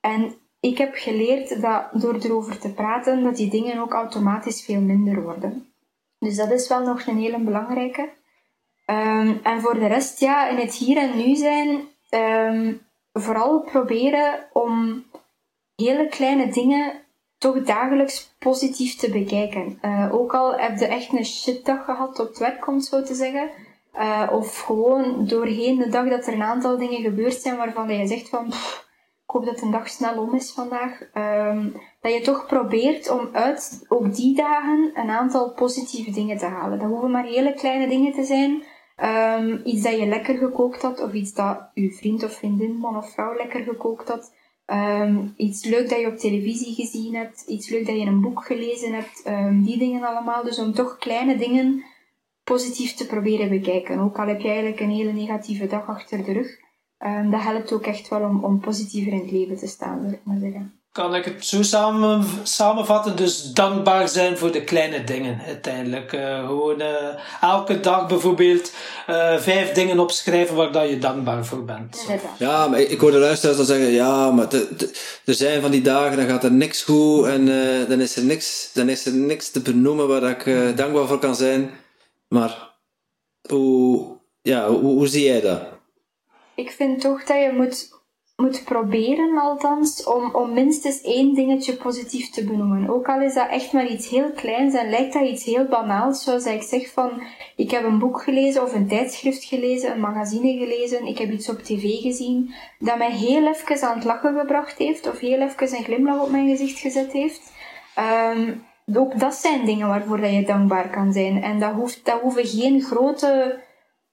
[0.00, 4.80] En ik heb geleerd dat door erover te praten, dat die dingen ook automatisch veel
[4.80, 5.72] minder worden.
[6.18, 8.08] Dus dat is wel nog een hele belangrijke.
[8.86, 11.80] Um, en voor de rest, ja, in het hier en nu zijn,
[12.10, 12.80] um,
[13.12, 15.04] vooral proberen om
[15.76, 16.92] hele kleine dingen
[17.38, 19.78] toch dagelijks positief te bekijken.
[19.82, 23.14] Uh, ook al heb je echt een shitdag gehad op het werk, om zo te
[23.14, 23.50] zeggen
[23.98, 28.06] uh, of gewoon doorheen de dag dat er een aantal dingen gebeurd zijn waarvan je
[28.06, 28.46] zegt van
[29.26, 31.00] ik hoop dat een dag snel om is vandaag.
[31.14, 36.46] Um, dat je toch probeert om uit ook die dagen een aantal positieve dingen te
[36.46, 36.78] halen.
[36.78, 38.62] Dat hoeven maar hele kleine dingen te zijn.
[39.38, 42.96] Um, iets dat je lekker gekookt had, of iets dat je vriend of vriendin, man
[42.96, 44.34] of vrouw lekker gekookt had.
[44.66, 48.44] Um, iets leuk dat je op televisie gezien hebt, iets leuk dat je een boek
[48.44, 49.24] gelezen hebt,
[49.64, 50.44] die dingen allemaal.
[50.44, 51.84] Dus om toch kleine dingen
[52.48, 53.98] positief te proberen bekijken.
[53.98, 56.48] Ook al heb je eigenlijk een hele negatieve dag achter de rug,
[56.98, 60.12] um, dat helpt ook echt wel om, om positiever in het leven te staan, wil
[60.12, 60.72] ik maar zeggen.
[60.92, 63.16] Kan ik het zo samen, samenvatten?
[63.16, 66.12] Dus dankbaar zijn voor de kleine dingen uiteindelijk.
[66.12, 66.86] Uh, gewoon uh,
[67.40, 68.72] elke dag bijvoorbeeld
[69.10, 72.06] uh, vijf dingen opschrijven waar dat je dankbaar voor bent.
[72.38, 74.52] Ja, maar ik hoor de luisteraars dan zeggen, ja, maar
[75.24, 77.46] er zijn van die dagen, dan gaat er niks goed en
[77.88, 81.36] dan, is er niks, dan is er niks te benoemen waar ik dankbaar voor kan
[81.36, 81.70] zijn.
[82.28, 82.76] Maar
[83.48, 85.62] hoe, ja, hoe, zie jij dat?
[86.54, 87.88] Ik vind toch dat je moet,
[88.36, 92.88] moet proberen, althans, om, om minstens één dingetje positief te benoemen.
[92.88, 96.24] Ook al is dat echt maar iets heel kleins en lijkt dat iets heel banaals,
[96.24, 97.22] zoals ik zeg van,
[97.56, 101.48] ik heb een boek gelezen of een tijdschrift gelezen, een magazine gelezen, ik heb iets
[101.48, 105.76] op tv gezien, dat mij heel even aan het lachen gebracht heeft, of heel even
[105.76, 107.52] een glimlach op mijn gezicht gezet heeft.
[108.34, 111.42] Um, ook dat zijn dingen waarvoor dat je dankbaar kan zijn.
[111.42, 113.60] En dat, hoeft, dat hoeven geen grote,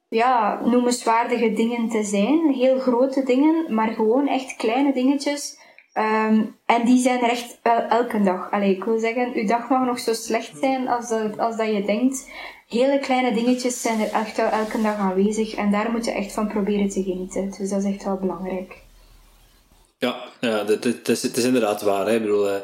[0.07, 2.53] ja, noemenswaardige dingen te zijn.
[2.53, 5.63] Heel grote dingen, maar gewoon echt kleine dingetjes.
[5.97, 8.51] Um, en die zijn er echt wel elke dag.
[8.51, 11.67] Allee, ik wil zeggen, uw dag mag nog zo slecht zijn als dat, als dat
[11.67, 12.29] je denkt.
[12.67, 15.55] Hele kleine dingetjes zijn er echt wel elke dag aanwezig.
[15.55, 17.53] En daar moet je echt van proberen te genieten.
[17.57, 18.83] Dus dat is echt wel belangrijk.
[19.97, 22.05] Ja, ja het, het, is, het is inderdaad waar.
[22.05, 22.15] Hè.
[22.15, 22.55] Ik bedoel, uh,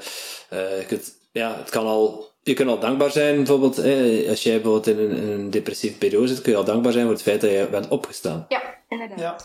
[0.53, 0.99] uh,
[1.32, 3.77] ja, het kan al, je kunt al dankbaar zijn, bijvoorbeeld,
[4.29, 7.03] als jij bijvoorbeeld in een, in een depressieve periode zit, kun je al dankbaar zijn
[7.03, 8.45] voor het feit dat je bent opgestaan.
[8.49, 9.19] Ja, inderdaad.
[9.19, 9.36] Ja.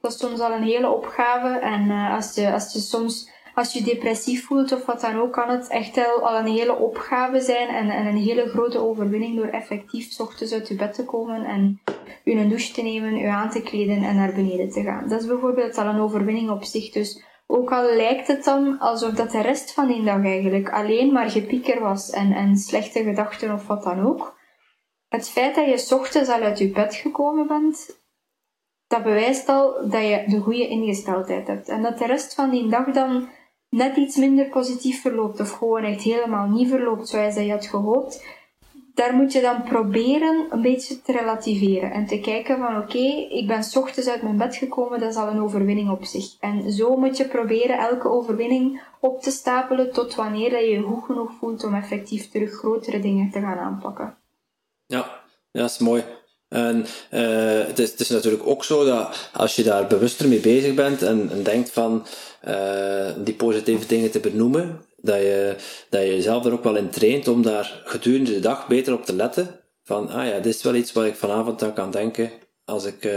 [0.00, 1.58] Dat is soms al een hele opgave.
[1.58, 5.32] En uh, als, je, als je soms als je depressief voelt of wat dan ook,
[5.32, 9.36] kan het echt wel al een hele opgave zijn en, en een hele grote overwinning
[9.36, 11.80] door effectief s ochtends uit je bed te komen en
[12.24, 15.08] je een douche te nemen, je aan te kleden en naar beneden te gaan.
[15.08, 16.90] Dat is bijvoorbeeld al een overwinning op zich.
[16.90, 21.12] Dus ook al lijkt het dan alsof dat de rest van die dag eigenlijk alleen
[21.12, 24.36] maar gepieker was en, en slechte gedachten of wat dan ook.
[25.08, 28.00] Het feit dat je ochtends al uit je bed gekomen bent,
[28.86, 31.68] dat bewijst al dat je de goede ingesteldheid hebt.
[31.68, 33.28] En dat de rest van die dag dan
[33.68, 38.37] net iets minder positief verloopt of gewoon echt helemaal niet verloopt zoals je had gehoopt,
[38.98, 43.46] daar moet je dan proberen een beetje te relativeren en te kijken van oké, ik
[43.46, 46.36] ben s ochtends uit mijn bed gekomen, dat is al een overwinning op zich.
[46.40, 51.04] En zo moet je proberen elke overwinning op te stapelen tot wanneer je je goed
[51.04, 54.16] genoeg voelt om effectief terug grotere dingen te gaan aanpakken.
[54.86, 55.20] Ja,
[55.52, 56.04] dat is mooi.
[56.48, 61.02] En uh, het, is, natuurlijk ook zo dat als je daar bewuster mee bezig bent
[61.02, 62.06] en, en denkt van
[62.48, 65.56] uh, die positieve dingen te benoemen, dat je,
[65.88, 69.04] dat je jezelf er ook wel in traint om daar gedurende de dag beter op
[69.04, 69.60] te letten.
[69.84, 72.30] Van, ah ja, dit is wel iets waar ik vanavond aan kan denken
[72.64, 73.12] als ik uh,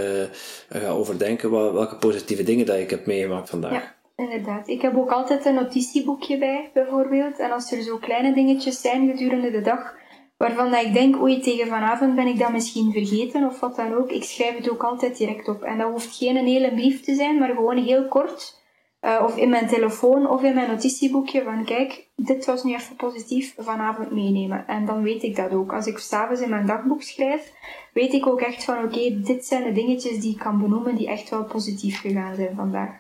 [0.69, 3.71] ga overdenken welke positieve dingen dat ik heb meegemaakt vandaag.
[3.71, 4.67] Ja, inderdaad.
[4.67, 7.39] Ik heb ook altijd een notitieboekje bij, bijvoorbeeld.
[7.39, 9.93] En als er zo kleine dingetjes zijn gedurende de dag,
[10.37, 13.93] waarvan dat ik denk, oei, tegen vanavond ben ik dat misschien vergeten of wat dan
[13.93, 14.11] ook.
[14.11, 15.63] Ik schrijf het ook altijd direct op.
[15.63, 18.60] En dat hoeft geen een hele brief te zijn, maar gewoon heel kort.
[19.01, 22.95] Uh, of in mijn telefoon of in mijn notitieboekje van kijk, dit was nu even
[22.95, 24.67] positief, vanavond meenemen.
[24.67, 25.73] En dan weet ik dat ook.
[25.73, 27.51] Als ik s'avonds in mijn dagboek schrijf,
[27.93, 31.07] weet ik ook echt van oké, dit zijn de dingetjes die ik kan benoemen die
[31.07, 32.91] echt wel positief gegaan zijn vandaag.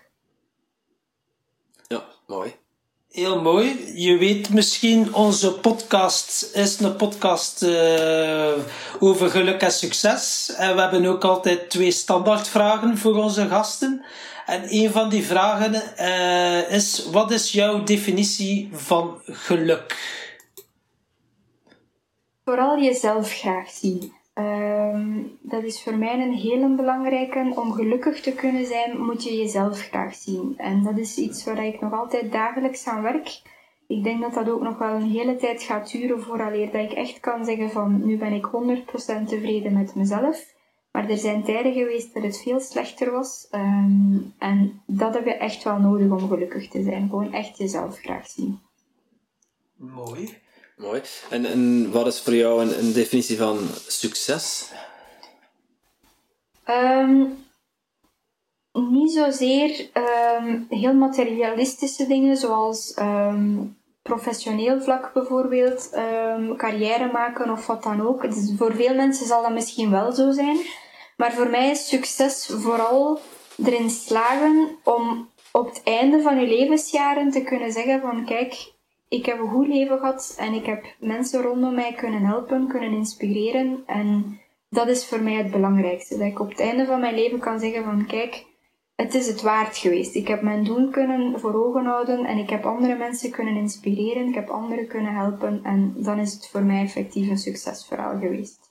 [1.87, 2.53] Ja, mooi.
[3.11, 3.91] Heel mooi.
[3.95, 8.51] Je weet misschien, onze podcast is een podcast uh,
[8.99, 10.53] over geluk en succes.
[10.57, 14.05] En we hebben ook altijd twee standaardvragen voor onze gasten.
[14.51, 19.95] En een van die vragen uh, is: wat is jouw definitie van geluk?
[22.45, 24.13] Vooral jezelf graag zien.
[24.35, 27.53] Uh, dat is voor mij een hele belangrijke.
[27.55, 30.53] Om gelukkig te kunnen zijn, moet je jezelf graag zien.
[30.57, 33.41] En dat is iets waar ik nog altijd dagelijks aan werk.
[33.87, 36.91] Ik denk dat dat ook nog wel een hele tijd gaat duren vooraleer dat ik
[36.91, 40.50] echt kan zeggen van nu ben ik 100% tevreden met mezelf.
[40.91, 43.47] Maar er zijn tijden geweest dat het veel slechter was.
[43.51, 47.09] Um, en dat heb je echt wel nodig om gelukkig te zijn.
[47.09, 48.59] Gewoon echt jezelf graag zien.
[49.75, 50.37] Mooi.
[50.77, 51.01] Mooi.
[51.29, 54.71] En, en wat is voor jou een, een definitie van succes?
[56.69, 57.37] Um,
[58.73, 59.89] niet zozeer
[60.37, 68.07] um, heel materialistische dingen zoals um, professioneel vlak bijvoorbeeld, um, carrière maken of wat dan
[68.07, 68.21] ook.
[68.21, 70.57] Dus voor veel mensen zal dat misschien wel zo zijn.
[71.21, 73.19] Maar voor mij is succes vooral
[73.65, 78.73] erin slagen om op het einde van je levensjaren te kunnen zeggen van kijk,
[79.07, 82.91] ik heb een goed leven gehad en ik heb mensen rondom mij kunnen helpen, kunnen
[82.91, 83.83] inspireren.
[83.85, 86.17] En dat is voor mij het belangrijkste.
[86.17, 88.45] Dat ik op het einde van mijn leven kan zeggen van kijk,
[88.95, 90.15] het is het waard geweest.
[90.15, 94.27] Ik heb mijn doel kunnen voor ogen houden en ik heb andere mensen kunnen inspireren.
[94.27, 98.70] Ik heb anderen kunnen helpen en dan is het voor mij effectief een succesverhaal geweest.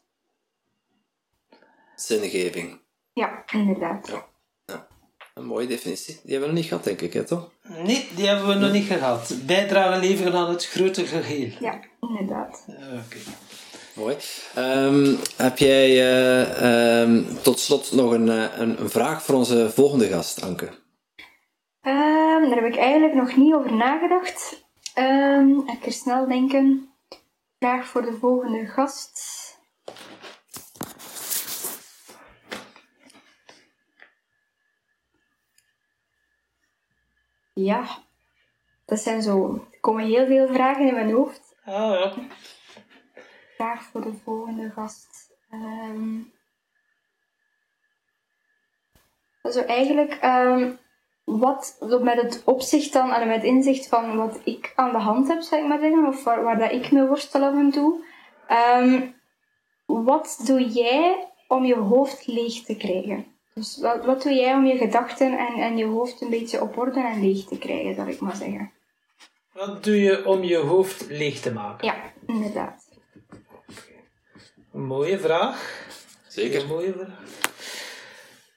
[2.00, 2.80] Zingeving.
[3.12, 4.08] Ja, inderdaad.
[4.08, 4.26] Ja.
[4.64, 4.86] ja.
[5.34, 6.20] Een mooie definitie.
[6.22, 7.52] Die hebben we nog niet gehad, denk ik, hè, toch?
[7.62, 9.34] Nee, die hebben we nog niet gehad.
[9.46, 11.50] Bijdrage leveren aan het grote geheel.
[11.60, 12.64] Ja, inderdaad.
[12.68, 13.18] Oké.
[13.94, 14.16] Mooi.
[14.58, 20.06] Um, heb jij uh, um, tot slot nog een, uh, een, vraag voor onze volgende
[20.06, 20.64] gast, Anke?
[21.82, 24.64] Um, daar heb ik eigenlijk nog niet over nagedacht.
[25.78, 26.88] ik er snel denken.
[27.58, 29.39] Vraag voor de volgende gast.
[37.64, 37.84] Ja,
[38.86, 39.54] dat zijn zo.
[39.72, 41.56] Er komen heel veel vragen in mijn hoofd.
[41.64, 42.12] Oh, ja.
[43.54, 45.30] Vraag voor de volgende gast.
[45.52, 46.32] Um,
[49.42, 50.78] also eigenlijk, um,
[51.24, 55.40] wat met het opzicht dan, en met inzicht van wat ik aan de hand heb,
[55.40, 58.04] zeg ik maar zeggen, of waar, waar dat ik me worstel af en toe.
[58.78, 59.14] Um,
[59.86, 63.39] wat doe jij om je hoofd leeg te krijgen?
[63.54, 66.78] Dus wat, wat doe jij om je gedachten en, en je hoofd een beetje op
[66.78, 68.72] orde en leeg te krijgen, zal ik maar zeggen?
[69.52, 71.86] Wat doe je om je hoofd leeg te maken?
[71.86, 72.88] Ja, inderdaad.
[74.72, 75.88] Een mooie vraag.
[76.28, 76.60] Zeker.
[76.60, 77.18] Een mooie vraag.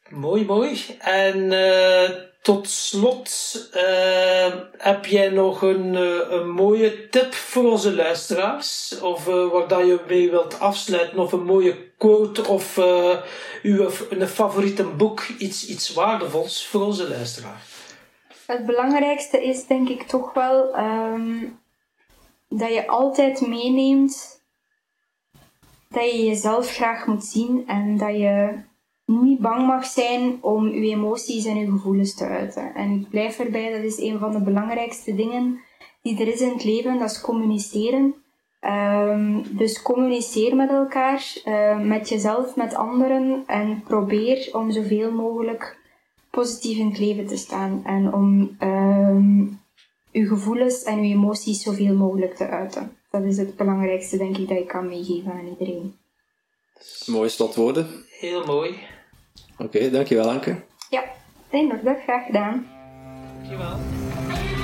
[0.10, 0.98] Mooi, mooi.
[1.00, 2.10] En uh,
[2.44, 9.00] tot slot uh, heb jij nog een, uh, een mooie tip voor onze luisteraars?
[9.02, 11.20] Of waar dat je mee wilt afsluiten?
[11.20, 12.48] Of een mooie quote?
[12.48, 12.78] Of
[13.64, 15.28] uw, een favoriete boek?
[15.38, 17.72] Iets, iets waardevols voor onze luisteraars?
[18.46, 21.60] Het belangrijkste is denk ik toch wel um,
[22.50, 24.42] dat je altijd meeneemt
[25.90, 28.62] dat je jezelf graag moet zien en dat je
[29.06, 32.76] niet bang mag zijn om je emoties en je gevoelens te uiten.
[32.76, 35.60] En ik blijf erbij, dat is een van de belangrijkste dingen
[36.02, 38.16] die er is in het leven, dat is communiceren.
[38.60, 45.78] Ehm, dus communiceer met elkaar, uh, met jezelf, met anderen en probeer om zoveel mogelijk
[46.30, 49.60] positief in het leven te staan en om um,
[50.12, 52.98] uw gevoelens en uw emoties zoveel mogelijk te uiten.
[53.12, 55.96] Dat is het belangrijkste, denk ik, dat ik kan meegeven aan iedereen.
[57.06, 57.88] Mooie slotwoorden.
[58.20, 58.76] Heel mooi.
[59.64, 60.56] Oké, dankjewel Anke.
[60.90, 61.04] Ja,
[61.68, 62.68] nog dat graag gedaan.
[63.38, 64.63] Dankjewel.